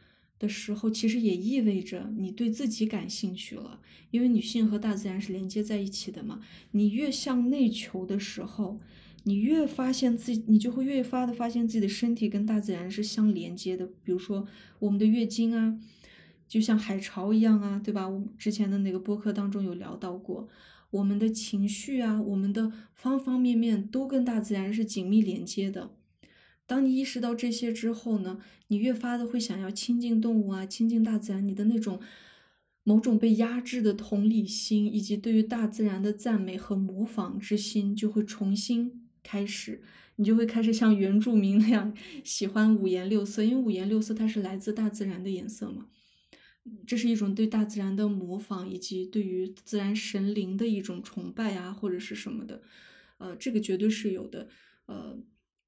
[0.43, 3.79] 的时候，其实也意味着你对自己感兴趣了，
[4.11, 6.41] 因为女性和大自然是连接在一起的嘛。
[6.73, 8.81] 你越向内求的时候，
[9.23, 13.87] 你越发现自己，你就会越发的发现自己的身体跟大自然是相连接的。
[14.03, 14.45] 比如说
[14.81, 15.79] 我们的月经啊，
[16.49, 18.09] 就像海潮一样啊，对吧？
[18.09, 20.49] 我们之前的那个播客当中有聊到过。
[20.91, 25.93] 我们的情绪啊，我们的方方面面都跟大自然是紧密连接的。
[26.67, 28.39] 当你意识到这些之后呢，
[28.69, 31.47] 你越发的会想要亲近动物啊，亲近大自然。
[31.47, 32.01] 你的那种
[32.85, 39.83] 某种被压制的同理心，以及对于大自然的赞美和模仿之心，就会重新开始。
[40.17, 45.87] 你就会开始像原住民那样喜欢五颜六色，因为五颜六色它是来自大自然的颜色嘛。
[46.87, 52.63] 这是一种对大自然的模仿，以及对于自然神灵的一种崇拜啊，或者是什么的，
[53.19, 54.49] 呃，这个绝对是有的。
[54.87, 55.19] 呃，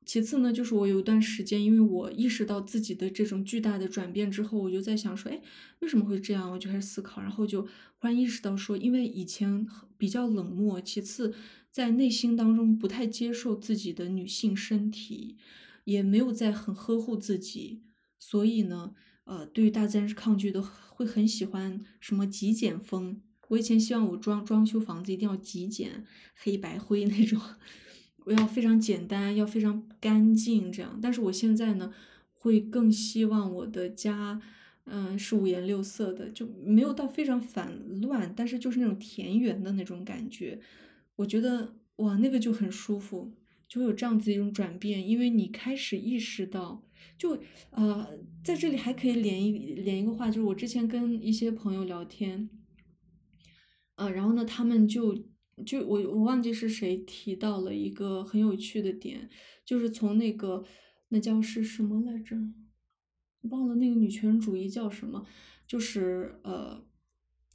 [0.04, 5.40] 其次呢，就是我有一段时间，因为我意识到自己的这种巨大的转变之后，我就在想说，哎，
[5.80, 6.50] 为什么会这样？
[6.50, 7.68] 我就开始思考，然后就忽
[8.06, 11.34] 然意识到说，因为以前比较冷漠，其次
[11.70, 15.36] 在内心当中不太接受自己的女性身体，
[15.84, 17.82] 也没有在很呵护自己，
[18.18, 18.94] 所以呢。
[19.26, 23.22] 呃，对于大自然是抗拒的，会很喜欢什么极简风。
[23.48, 27.40] 我以前希望我装装修房子一定要极简，黑白灰那种，
[28.24, 30.98] 我要非常简单，要非常干净这样。
[31.02, 31.92] 但是我现在呢，
[32.32, 34.40] 会更希望我的家，
[34.84, 40.60] 嗯，是五颜六色的，就没有到非常反乱，但是就是那种田园的那种感觉。
[41.16, 43.32] 我觉得哇，那个就很舒服，
[43.68, 46.82] 就会有这样子一种转变，因为你开始意识到。
[47.18, 47.38] 就
[47.70, 52.48] 呃，在这里还可以连一连一个话，就是我之前跟一些朋友聊天，
[53.96, 55.14] 呃，然后呢，他们就
[55.64, 59.28] 就我我忘记是谁提到了一个很有趣的点，
[59.64, 60.64] 就是从那个
[61.08, 62.36] 那叫是什么来着，
[63.42, 65.26] 忘了那个女权主义叫什么，
[65.66, 66.84] 就是呃，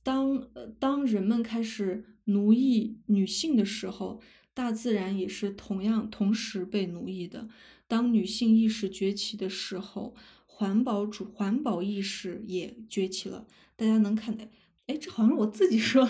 [0.04, 4.22] 当呃当人们开始奴役女性的时候，
[4.54, 7.50] 大自然也是同样同时被奴役的。
[7.88, 13.48] 当女性意识崛起的时候，环保主环保意识也崛起了。
[13.76, 14.46] 大家能看到，
[14.86, 16.08] 哎，这好像是我自己说，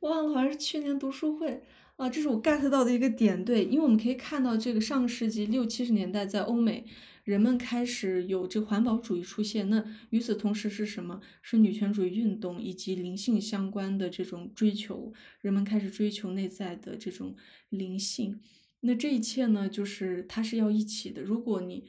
[0.00, 1.62] 忘了，好像是去年读书会
[1.96, 3.44] 啊，这是我 get 到的一个点。
[3.44, 6.84] 对，因为我们可以看到，这个上个世纪六七十年代，在欧美，
[7.24, 9.68] 人们开始有这环保主义出现。
[9.70, 11.20] 那与此同时是什么？
[11.42, 17.34] 是女权主义运动以及灵性相关的这种追求，人们开始追求内在的这种
[17.70, 18.40] 灵性。
[18.80, 21.22] 那这一切呢，就是它是要一起的。
[21.22, 21.84] 如果你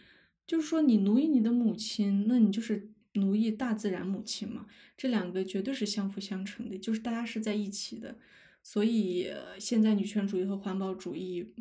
[0.48, 4.66] 就是说你奴役你的母亲，那你就是奴役大自然母亲嘛。
[4.96, 8.18] 这两个绝对是相辅相成的，就是大家是在一起的。
[8.64, 11.54] 所以现在女权主义和环保主义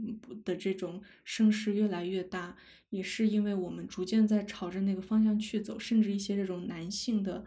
[0.44, 2.56] 的这种声势越来越大，
[2.90, 7.44] 也是因为我们逐渐在朝着那个方向去走，甚至一些这种男性的。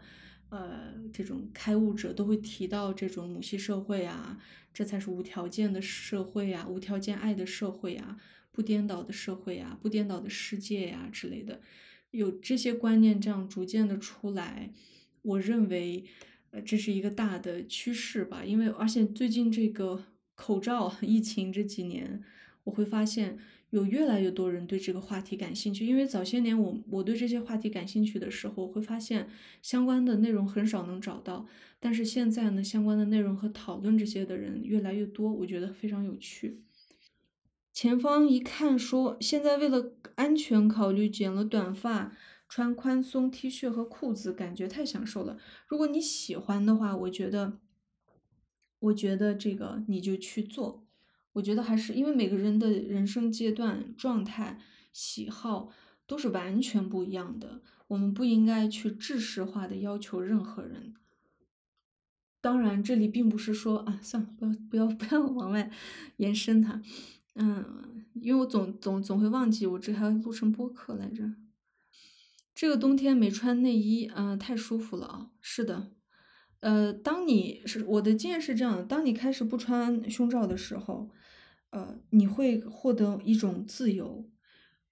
[0.50, 4.36] 呃，这种开悟者都会提到这种母系社会啊，
[4.74, 8.18] 这才是无条件的社会啊，无条件爱的社会啊，
[8.50, 11.60] 不颠倒的社会啊，不颠倒的世界呀之类的，
[12.10, 14.70] 有这些观念这样逐渐的出来，
[15.22, 16.04] 我认为，
[16.50, 20.04] 呃，这是一个大的趋势吧，因为而且最近这个
[20.34, 22.22] 口罩疫情这几年，
[22.64, 23.38] 我会发现。
[23.70, 29.28] 有越来越多人对这个话题感兴趣，因为早些年我我对这些话题感兴趣的时候，会发现
[29.62, 31.46] 相关的内容很少能找到，
[31.78, 36.62] 但是现在呢，相关的内容和讨论这些的人越来越多，我觉得非常有趣。
[37.80, 42.14] 前方一看说，现在为了安全考虑剪了短发，
[42.46, 45.38] 穿宽松 T 恤和裤子，感觉太享受了。
[45.66, 47.58] 如果你喜欢的话，我觉得，
[48.80, 50.86] 我觉得这个你就去做。
[51.32, 54.60] 我觉得还是因为每个人的人生阶段、状态、
[54.92, 55.70] 喜好
[56.06, 60.92] 都是完全不一样的，我们不应该去制式化的要求任何人。
[62.42, 65.70] 当然，这里并不是说啊，算了，不要不要不要往外
[66.18, 66.82] 延伸它。
[67.42, 71.32] 嗯，因为我总总总会忘记我这还要录成播客来着。
[72.54, 75.30] 这个冬天没穿内衣，啊，太舒服了啊！
[75.40, 75.92] 是的。
[76.60, 81.08] 呃，当你是我的经验是这样的，当你开始不穿胸罩的时候，
[81.70, 84.28] 呃，你会获得一种自由。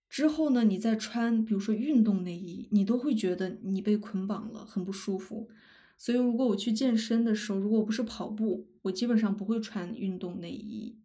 [0.09, 5.51] 之后呢，你再穿，比如说运动内衣，你都会觉得你被捆绑了，很不舒服。
[5.99, 10.99] 所以，如果我去健身的时候，如果不是跑步，我基本上不会穿运动内衣。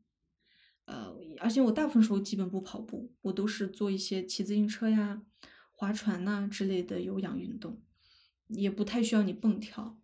[0.86, 5.22] 呃，而且我大部分时候基本不跑步，我都是做一些骑自行车呀、
[5.72, 7.82] 划船呐之类的有氧运动，
[8.48, 10.00] 也不太需要你蹦跳。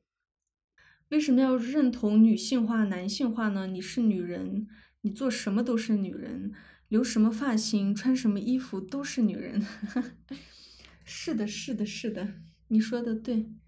[1.09, 3.67] 为什么要认同女性化、男性化呢？
[3.67, 4.67] 你是女人，
[5.01, 6.53] 你做什么都是女人，
[6.87, 9.65] 留什么发型、穿什么衣服都是女人。
[11.03, 12.35] 是的，是的，是的，
[12.67, 13.58] 你说的对。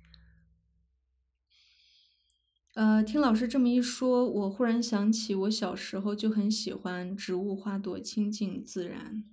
[2.73, 9.25] 呃，听老师这么一说，我忽然想起我小时候就很喜欢植物、花朵，亲近自然。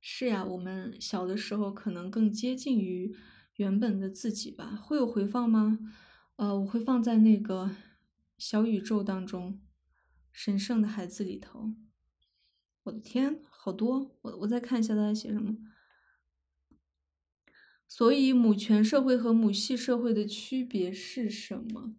[0.00, 3.14] 是呀，我们小的时候可能更接近于
[3.54, 4.74] 原本的自己吧。
[4.74, 5.78] 会有回放吗？
[6.34, 7.70] 呃，我会放在那个
[8.36, 9.60] 小宇宙当中，
[10.32, 11.72] 神圣的孩子里头。
[12.82, 14.10] 我的天，好多！
[14.22, 15.56] 我我再看一下大家写什么。
[17.86, 21.94] 所以，母权社会和母系社会的区别是什么？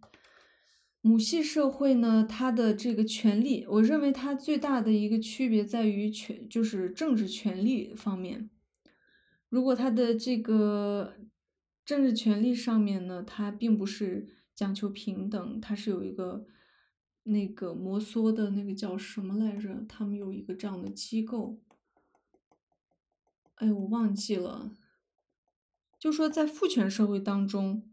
[1.00, 8.50] 母系社会呢，它的这个权利，我认为它最大的一个区别在于权，就是政治权利方面。
[9.48, 11.14] 如果它的这个
[11.84, 16.44] 政治权利上面呢，它并不是讲求平等，它是有一个
[17.22, 19.86] 那个摩梭的那个叫什么来着？
[19.88, 21.60] 他们有一个这样的机构，
[23.54, 24.72] 哎，我忘记了。
[25.98, 27.87] 就说在父权社会当中。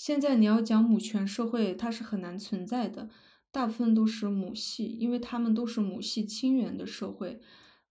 [0.00, 3.10] 现在你要讲母权社会，它是很难存在的，
[3.50, 7.38] 大部分都是母系，因为他们都是母系亲缘的社会。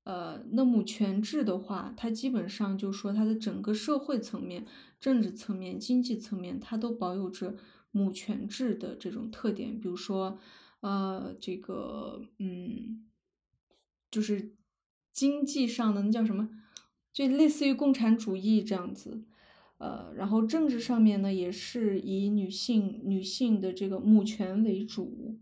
[0.06, 4.66] 呃，那母权制的话，它基本上就说它的整个社会层面、
[5.00, 7.56] 政治层面、经济层面，它都保有着
[7.92, 9.80] 母权制的这种特点。
[9.80, 10.40] 比如说，
[10.80, 13.06] 呃，这个，嗯，
[14.10, 14.56] 就是
[15.14, 16.50] 经济上的那叫什么，
[17.14, 19.26] 就类似于共产主义这样子。
[19.80, 25.40] 呃，然后政治上面呢，也是以女性女性的这个母权为主，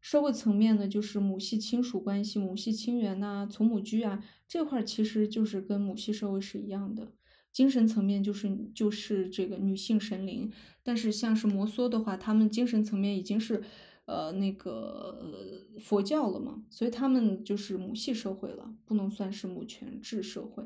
[0.00, 7.12] 社会层面呢，就是母系亲属关系、母系亲缘呐、从母居啊，这块其实就是跟母系社会是一样的。
[7.52, 10.50] 精神层面就是就是这个女性神灵，
[10.82, 13.62] 但是像是摩梭的话，他们精神层面已经是
[14.06, 20.64] 呃那个佛教了嘛，所以他们就是母系社会了，不能算是母权制社会，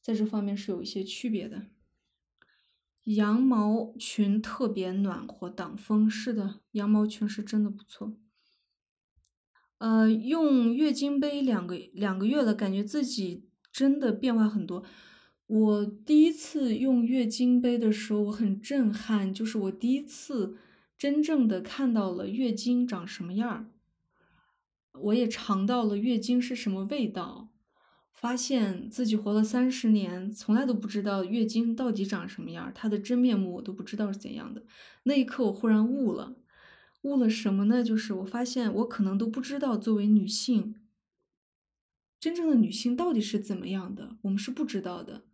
[0.00, 1.66] 在这方面是有一些区别的。
[3.04, 6.08] 羊毛裙特别暖和，挡风。
[6.08, 8.16] 是的，羊毛裙是真的不错。
[9.78, 14.84] 呃，用月经杯两个两个月了，感觉自己真的变化很多。
[15.46, 20.56] 我第一次用月经杯的时候，我很震撼，就是我第一次
[20.96, 23.70] 真正的看到了月经长什么样儿，
[25.00, 27.51] 我也尝到了月经是什么味道。
[28.22, 34.62] 发现自己活了三十年，从来都不知道月经到底长什么样，它的真面目我都不知道是怎样的。
[35.02, 36.36] 那一刻，我忽然悟了，
[37.00, 37.82] 悟了什么呢？
[37.82, 40.76] 就是我发现我可能都不知道，作为女性，
[42.20, 45.24] 真正的女性到底是怎么样的，我们是不知道的。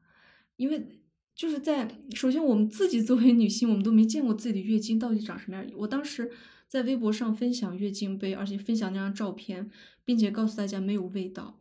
[0.56, 1.02] 因为
[1.34, 5.66] 就是在首先，我们自己作为女性，我们都没见过自己的月经到底长什么样。
[5.76, 6.30] 我当时
[6.66, 9.70] 在微博上分享月经杯，而且分享那张照片，
[10.06, 11.60] 并且告诉大家没有味道。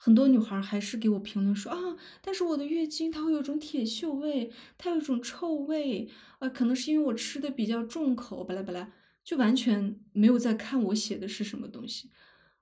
[0.00, 8.92] 很多女孩还是给我评论说啊，但是我的月经它会有种铁锈味，它有一种臭味，啊，可能是因为我吃的比较重口，巴拉巴拉，
[9.24, 12.10] 就完全没有在看我写的是什么东西。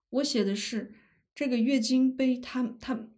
[0.08, 0.94] 我写的是
[1.34, 3.08] 这个月经杯，它它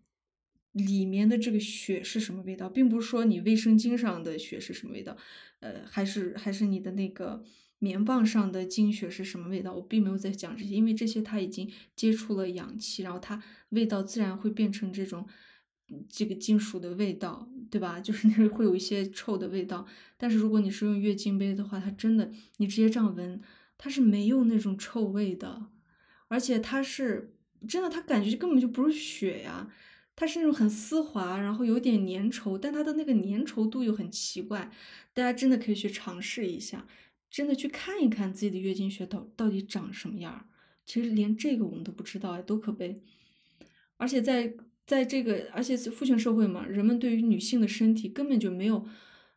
[0.72, 5.16] 里面的这个血是什么味道，并不是说你卫生巾上的血是什么味道，
[5.60, 7.44] 呃，还是还是你的那个。
[7.78, 9.72] 棉棒上的精血是什么味道？
[9.72, 15.26] 我并没有在讲这些，因为这些它已经接触了氧气，然后它味道自然会变成这种
[16.08, 18.00] 这个金属的味道，对吧？
[18.02, 19.86] 就是那会有一些臭的味道。
[20.16, 23.40] 但是如果你是用月经杯的话，它真的你直接这样闻，
[23.76, 25.66] 它是没有那种臭味的，
[26.26, 27.36] 而且它是
[27.68, 29.70] 真的，它感觉根本就不是血呀，
[30.16, 34.70] 它是那种很丝滑，然后有点粘稠，但它的那个粘稠度又很奇怪，
[35.14, 36.86] 大家真的可以去尝试一下。
[37.30, 40.46] 真的去看一看自己的月经血到到底长什么样儿，
[40.86, 43.02] 其实连这个我们都不知道哎，多可悲！
[43.98, 44.54] 而且在
[44.86, 48.86] 在这个，而且父权社会嘛，人们对于女性的身体根本就没有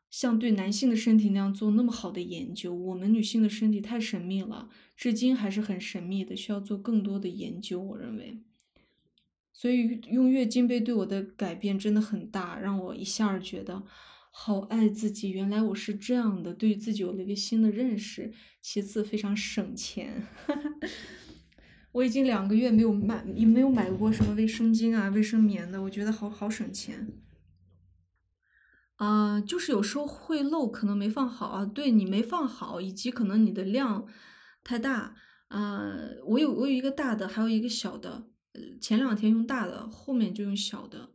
[0.09, 2.73] 像对男性的身体那样做那么好的研究。
[2.73, 7.81] 我们女性的身体太神秘了，至今还是很神秘的，需要做更多的研究。
[7.81, 8.39] 我认为，
[9.51, 13.83] 所以用月经杯对我的改变真的很大，让我一下觉得。
[14.33, 18.33] 好爱自己，原来我是这样的，对自己有了一个新的认识。
[18.61, 20.25] 其次，非常省钱，
[21.91, 27.09] 我已经两个月没有买，也没有买过什么卫生巾啊、卫生棉的，我觉得好好省钱。
[28.95, 31.65] 啊，就是有时候会漏，可能没放好啊。
[31.65, 34.07] 对你没放好，以及可能你的量
[34.63, 35.15] 太大
[35.49, 35.83] 啊。
[36.25, 38.27] 我有我有一个大的，还有一个小的。
[38.53, 41.09] 呃，前两天用大的，后面就用小的。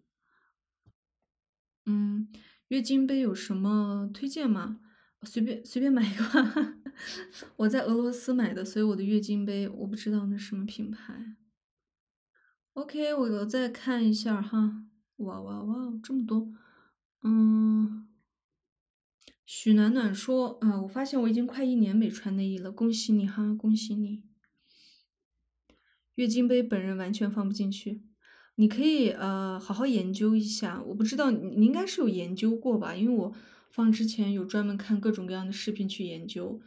[1.86, 2.28] 嗯。
[2.68, 4.80] 月经杯有什么推荐吗？
[5.22, 6.76] 随便随便买一个，
[7.56, 11.36] 我在俄罗斯买的，所以我的月经杯我不知道那什么品牌。
[12.74, 14.84] OK，我再看一下哈，
[15.16, 16.52] 哇哇哇，这么多，
[17.22, 18.06] 嗯，
[19.44, 24.22] 许暖暖说啊，我发现我已经快一年没穿内衣了，恭喜你哈，恭喜你。
[26.16, 28.02] 月经杯本人完全放不进去，
[28.56, 33.32] 你可以呃好好研究一下，我不知道你你应该是有研究过吧，因为我
[33.70, 36.60] 放之前有专门看各种各样的视频去研究，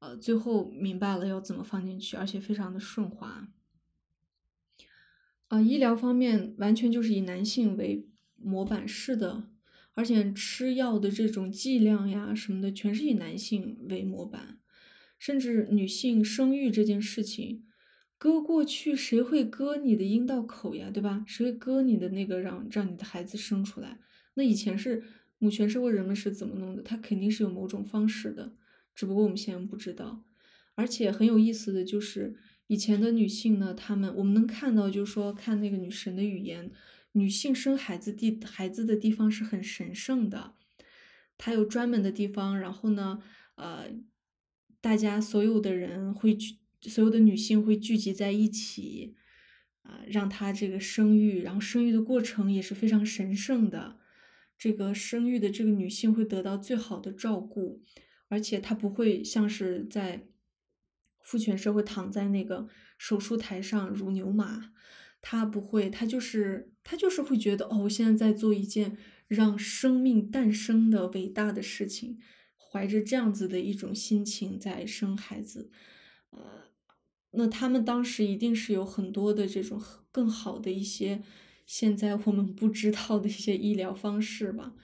[0.00, 3.48] 呃，最后明白了要怎么放进去，而且非常的顺滑。
[5.48, 9.48] 啊，医疗方面完全就是以男性为模板式的，
[9.94, 14.58] 而且吃药的这种剂量呀什么的，全是以男性为模板，
[15.18, 17.64] 甚至女性生育这件事情，
[18.20, 21.24] 割过去谁会割你的阴道口呀，对吧？
[21.26, 23.98] 谁会割你的那个让让你的孩子生出来？
[24.34, 25.02] 那以前是
[25.38, 26.82] 母权社会人们是怎么弄的？
[26.82, 28.52] 他肯定是有某种方式的，
[28.94, 30.22] 只不过我们现在不知道。
[30.74, 32.36] 而且很有意思的就是。
[32.66, 36.70] 以前的女性呢，她们我们能看到，就是说看那个女神的语言，
[37.14, 40.54] 女性生孩子地孩子的地方是很神圣的，
[41.36, 43.20] 她有专门的地方，然后呢，
[43.56, 43.90] 呃，
[44.80, 49.14] 大家所有的人会去，所有的女性会聚集在一起，
[49.82, 53.98] 啊，让她这个生育，然后生育的过程也是非常神圣的，
[54.58, 57.82] 这个生育的这个女性会得到最好的照顾，
[58.28, 60.26] 而且她不会像是在。
[61.22, 62.66] 父权社会躺在那个
[62.98, 64.72] 手术台上如牛马，
[65.20, 68.96] 他不会，他就是他就是会觉得哦，我现在在做一件
[69.28, 72.18] 让生命诞生的伟大的事情，
[72.56, 75.70] 怀着这样子的一种心情在生孩子，
[76.30, 76.69] 呃，
[77.32, 81.22] 那他们当时一定是有很多的这种更好的一些
[81.66, 84.74] 现在我们不知道的一些医疗方式吧。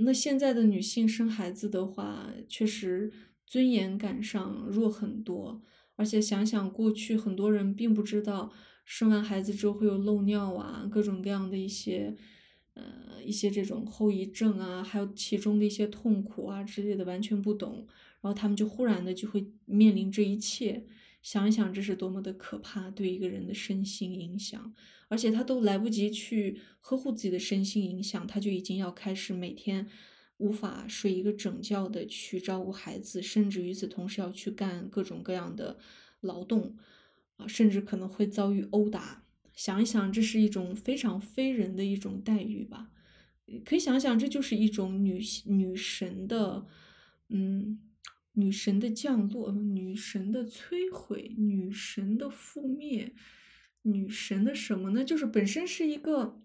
[0.00, 3.12] 那现在的女性生孩子的话，确实。
[3.50, 5.62] 尊严感上弱很多，
[5.96, 8.52] 而且想想过去，很多人并不知道
[8.84, 12.14] 生完孩子之后会有漏尿啊，各种各样的一些，
[12.74, 12.84] 呃，
[13.24, 17.86] 一些这种后遗症啊，还有其中的一些痛苦啊之类的，完全不懂，
[18.20, 20.84] 然后他们就忽然的就会面临这一切，
[21.22, 24.74] 想一想这是多么的可怕，对一个人的身心影响，
[25.08, 29.88] 而且他都来不及去呵护自己的身心影响，他就已经要开始每天。
[30.40, 35.76] 无法睡一个整觉的去照顾孩子，甚至与此同时要去干各种各样的
[36.20, 36.76] 劳动，
[37.38, 39.24] 啊，甚至可能会遭遇殴打。
[39.52, 42.92] 想一想，这是一种非常非人的一种待遇吧？
[43.64, 46.64] 可以想想，这就是一种女女神的，
[47.30, 47.80] 嗯，
[48.38, 53.12] 女神的降落，女神的摧毁，女神的覆灭，
[53.82, 55.04] 女神的什么呢？
[55.04, 56.40] 就是本身是一个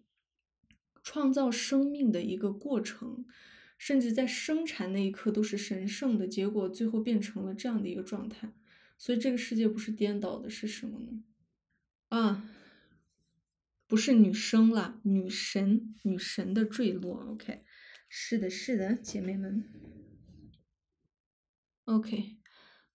[1.04, 3.26] 创造生命的一个过程。
[3.76, 8.54] 甚至在生产那一刻都是神圣的，结果最后变成了这样的一个状态，
[8.98, 11.24] 所以这个世界不是颠倒的，是什么呢？
[12.08, 12.50] 啊，
[13.86, 17.26] 不是女生啦，女神，女神的坠落。
[17.32, 17.64] OK，
[18.08, 19.66] 是的，是的，姐妹们。
[21.86, 22.38] OK，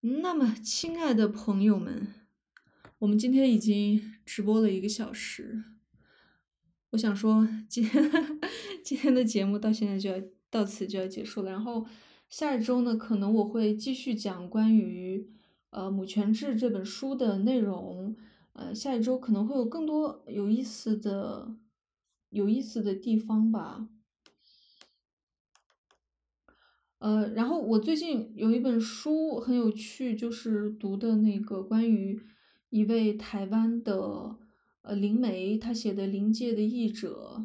[0.01, 2.07] 那么亲爱的朋友们，
[2.99, 5.63] 我们今天已经直播了一个小时，
[6.91, 8.11] 我想说，今天
[8.83, 10.21] 今天的节目到现在就要。
[10.51, 11.85] 到此就要结束了，然后
[12.27, 15.29] 下一周呢，可能我会继续讲关于
[15.69, 18.15] 呃《母权制》这本书的内容，
[18.53, 21.55] 呃，下一周可能会有更多有意思的
[22.31, 23.87] 有意思的地方吧。
[26.99, 32.19] 呃，然后我最近有一本书很有趣，就是读的那个关于
[32.69, 34.35] 一位台湾的
[34.81, 37.37] 呃灵媒他写的《灵界的译者》。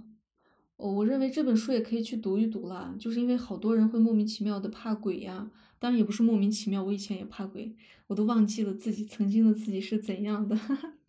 [0.77, 5.49] 哦，我认为这本书也可以去读一读啦，就是因为好多人会莫名其妙的怕鬼呀，
[5.79, 7.77] 当然也不是莫名其妙，我以前也怕鬼，
[8.09, 10.59] 我都忘记了自己曾经的自己是怎样的，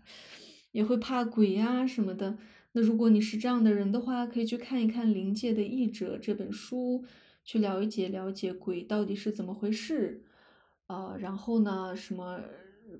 [0.72, 2.38] 也会怕鬼呀什么的。
[2.74, 7.04] 那如果你是这样的人的话，可以去看一看《灵界的译者》这本书，
[7.46, 10.26] 去了解了解鬼到底是怎么回事，
[10.88, 12.41] 呃，然后呢，什么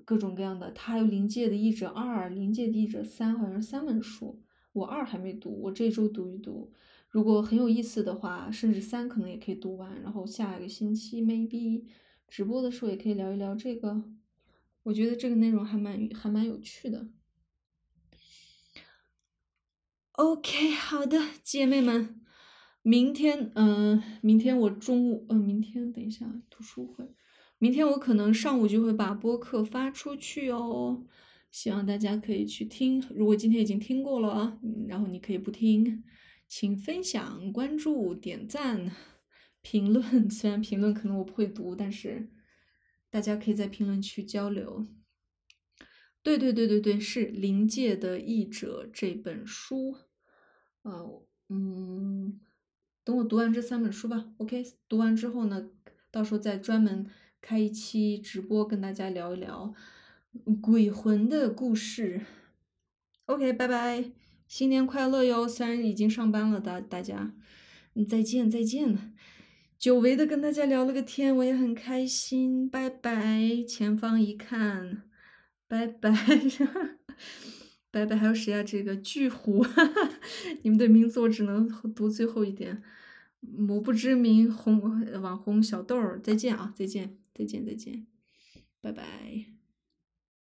[0.04, 4.40] 各种各样的，他还有《灵界的译者二》《灵界的译者三》，好像是三本书。
[4.72, 6.72] 我二还没读，我这周读一读，
[7.08, 10.00] 如果很有意思的话，甚至三可能也可以读完。
[10.02, 11.84] 然后下一个星期 maybe
[12.28, 14.04] 直播的时候也可以聊一聊这个，
[14.82, 17.08] 我觉得这个内容还蛮还蛮有趣的。
[20.12, 22.20] OK，好的，姐妹们，
[22.86, 27.04] 明天嗯，明天我中午嗯，明天等一下读书会，
[27.58, 31.04] 明天我可能上午就会把播客发出去哦。
[31.50, 36.04] 希望大家可以去听，如果今天已经听过了啊，然后你可以不听，
[36.46, 38.92] 请分享、关注、点赞、
[39.62, 42.30] 评论， 虽然评论可能我不会读，但是
[43.10, 44.86] 大家可以在评论区交流。
[46.22, 49.96] 对对对对对，是《临界的译者》这本书。
[50.82, 52.38] 呃，嗯，
[53.06, 54.26] 等我读完这三本书吧。
[54.38, 55.68] OK，读完之后呢，
[56.10, 57.06] 到时候再专门
[57.40, 59.72] 开一期直播跟大家聊一聊
[60.60, 62.22] 鬼魂的故事。
[63.26, 64.10] OK，拜拜，
[64.48, 65.46] 新年快乐哟！
[65.46, 67.32] 虽然已经上班了，大大家，
[68.08, 69.14] 再见再见。
[69.78, 72.68] 久违的跟大家聊了个天，我也很开心。
[72.68, 75.04] 拜拜，前方一看。
[75.68, 76.10] 拜拜，
[77.96, 78.62] 拜拜，还有谁啊？
[78.62, 79.64] 这个巨虎，
[80.60, 82.82] 你们的名字我只能读最后一点。
[83.40, 84.78] 某不知名红
[85.22, 88.06] 网红小豆儿，再见啊，再见，再见，再见，
[88.82, 89.55] 拜拜。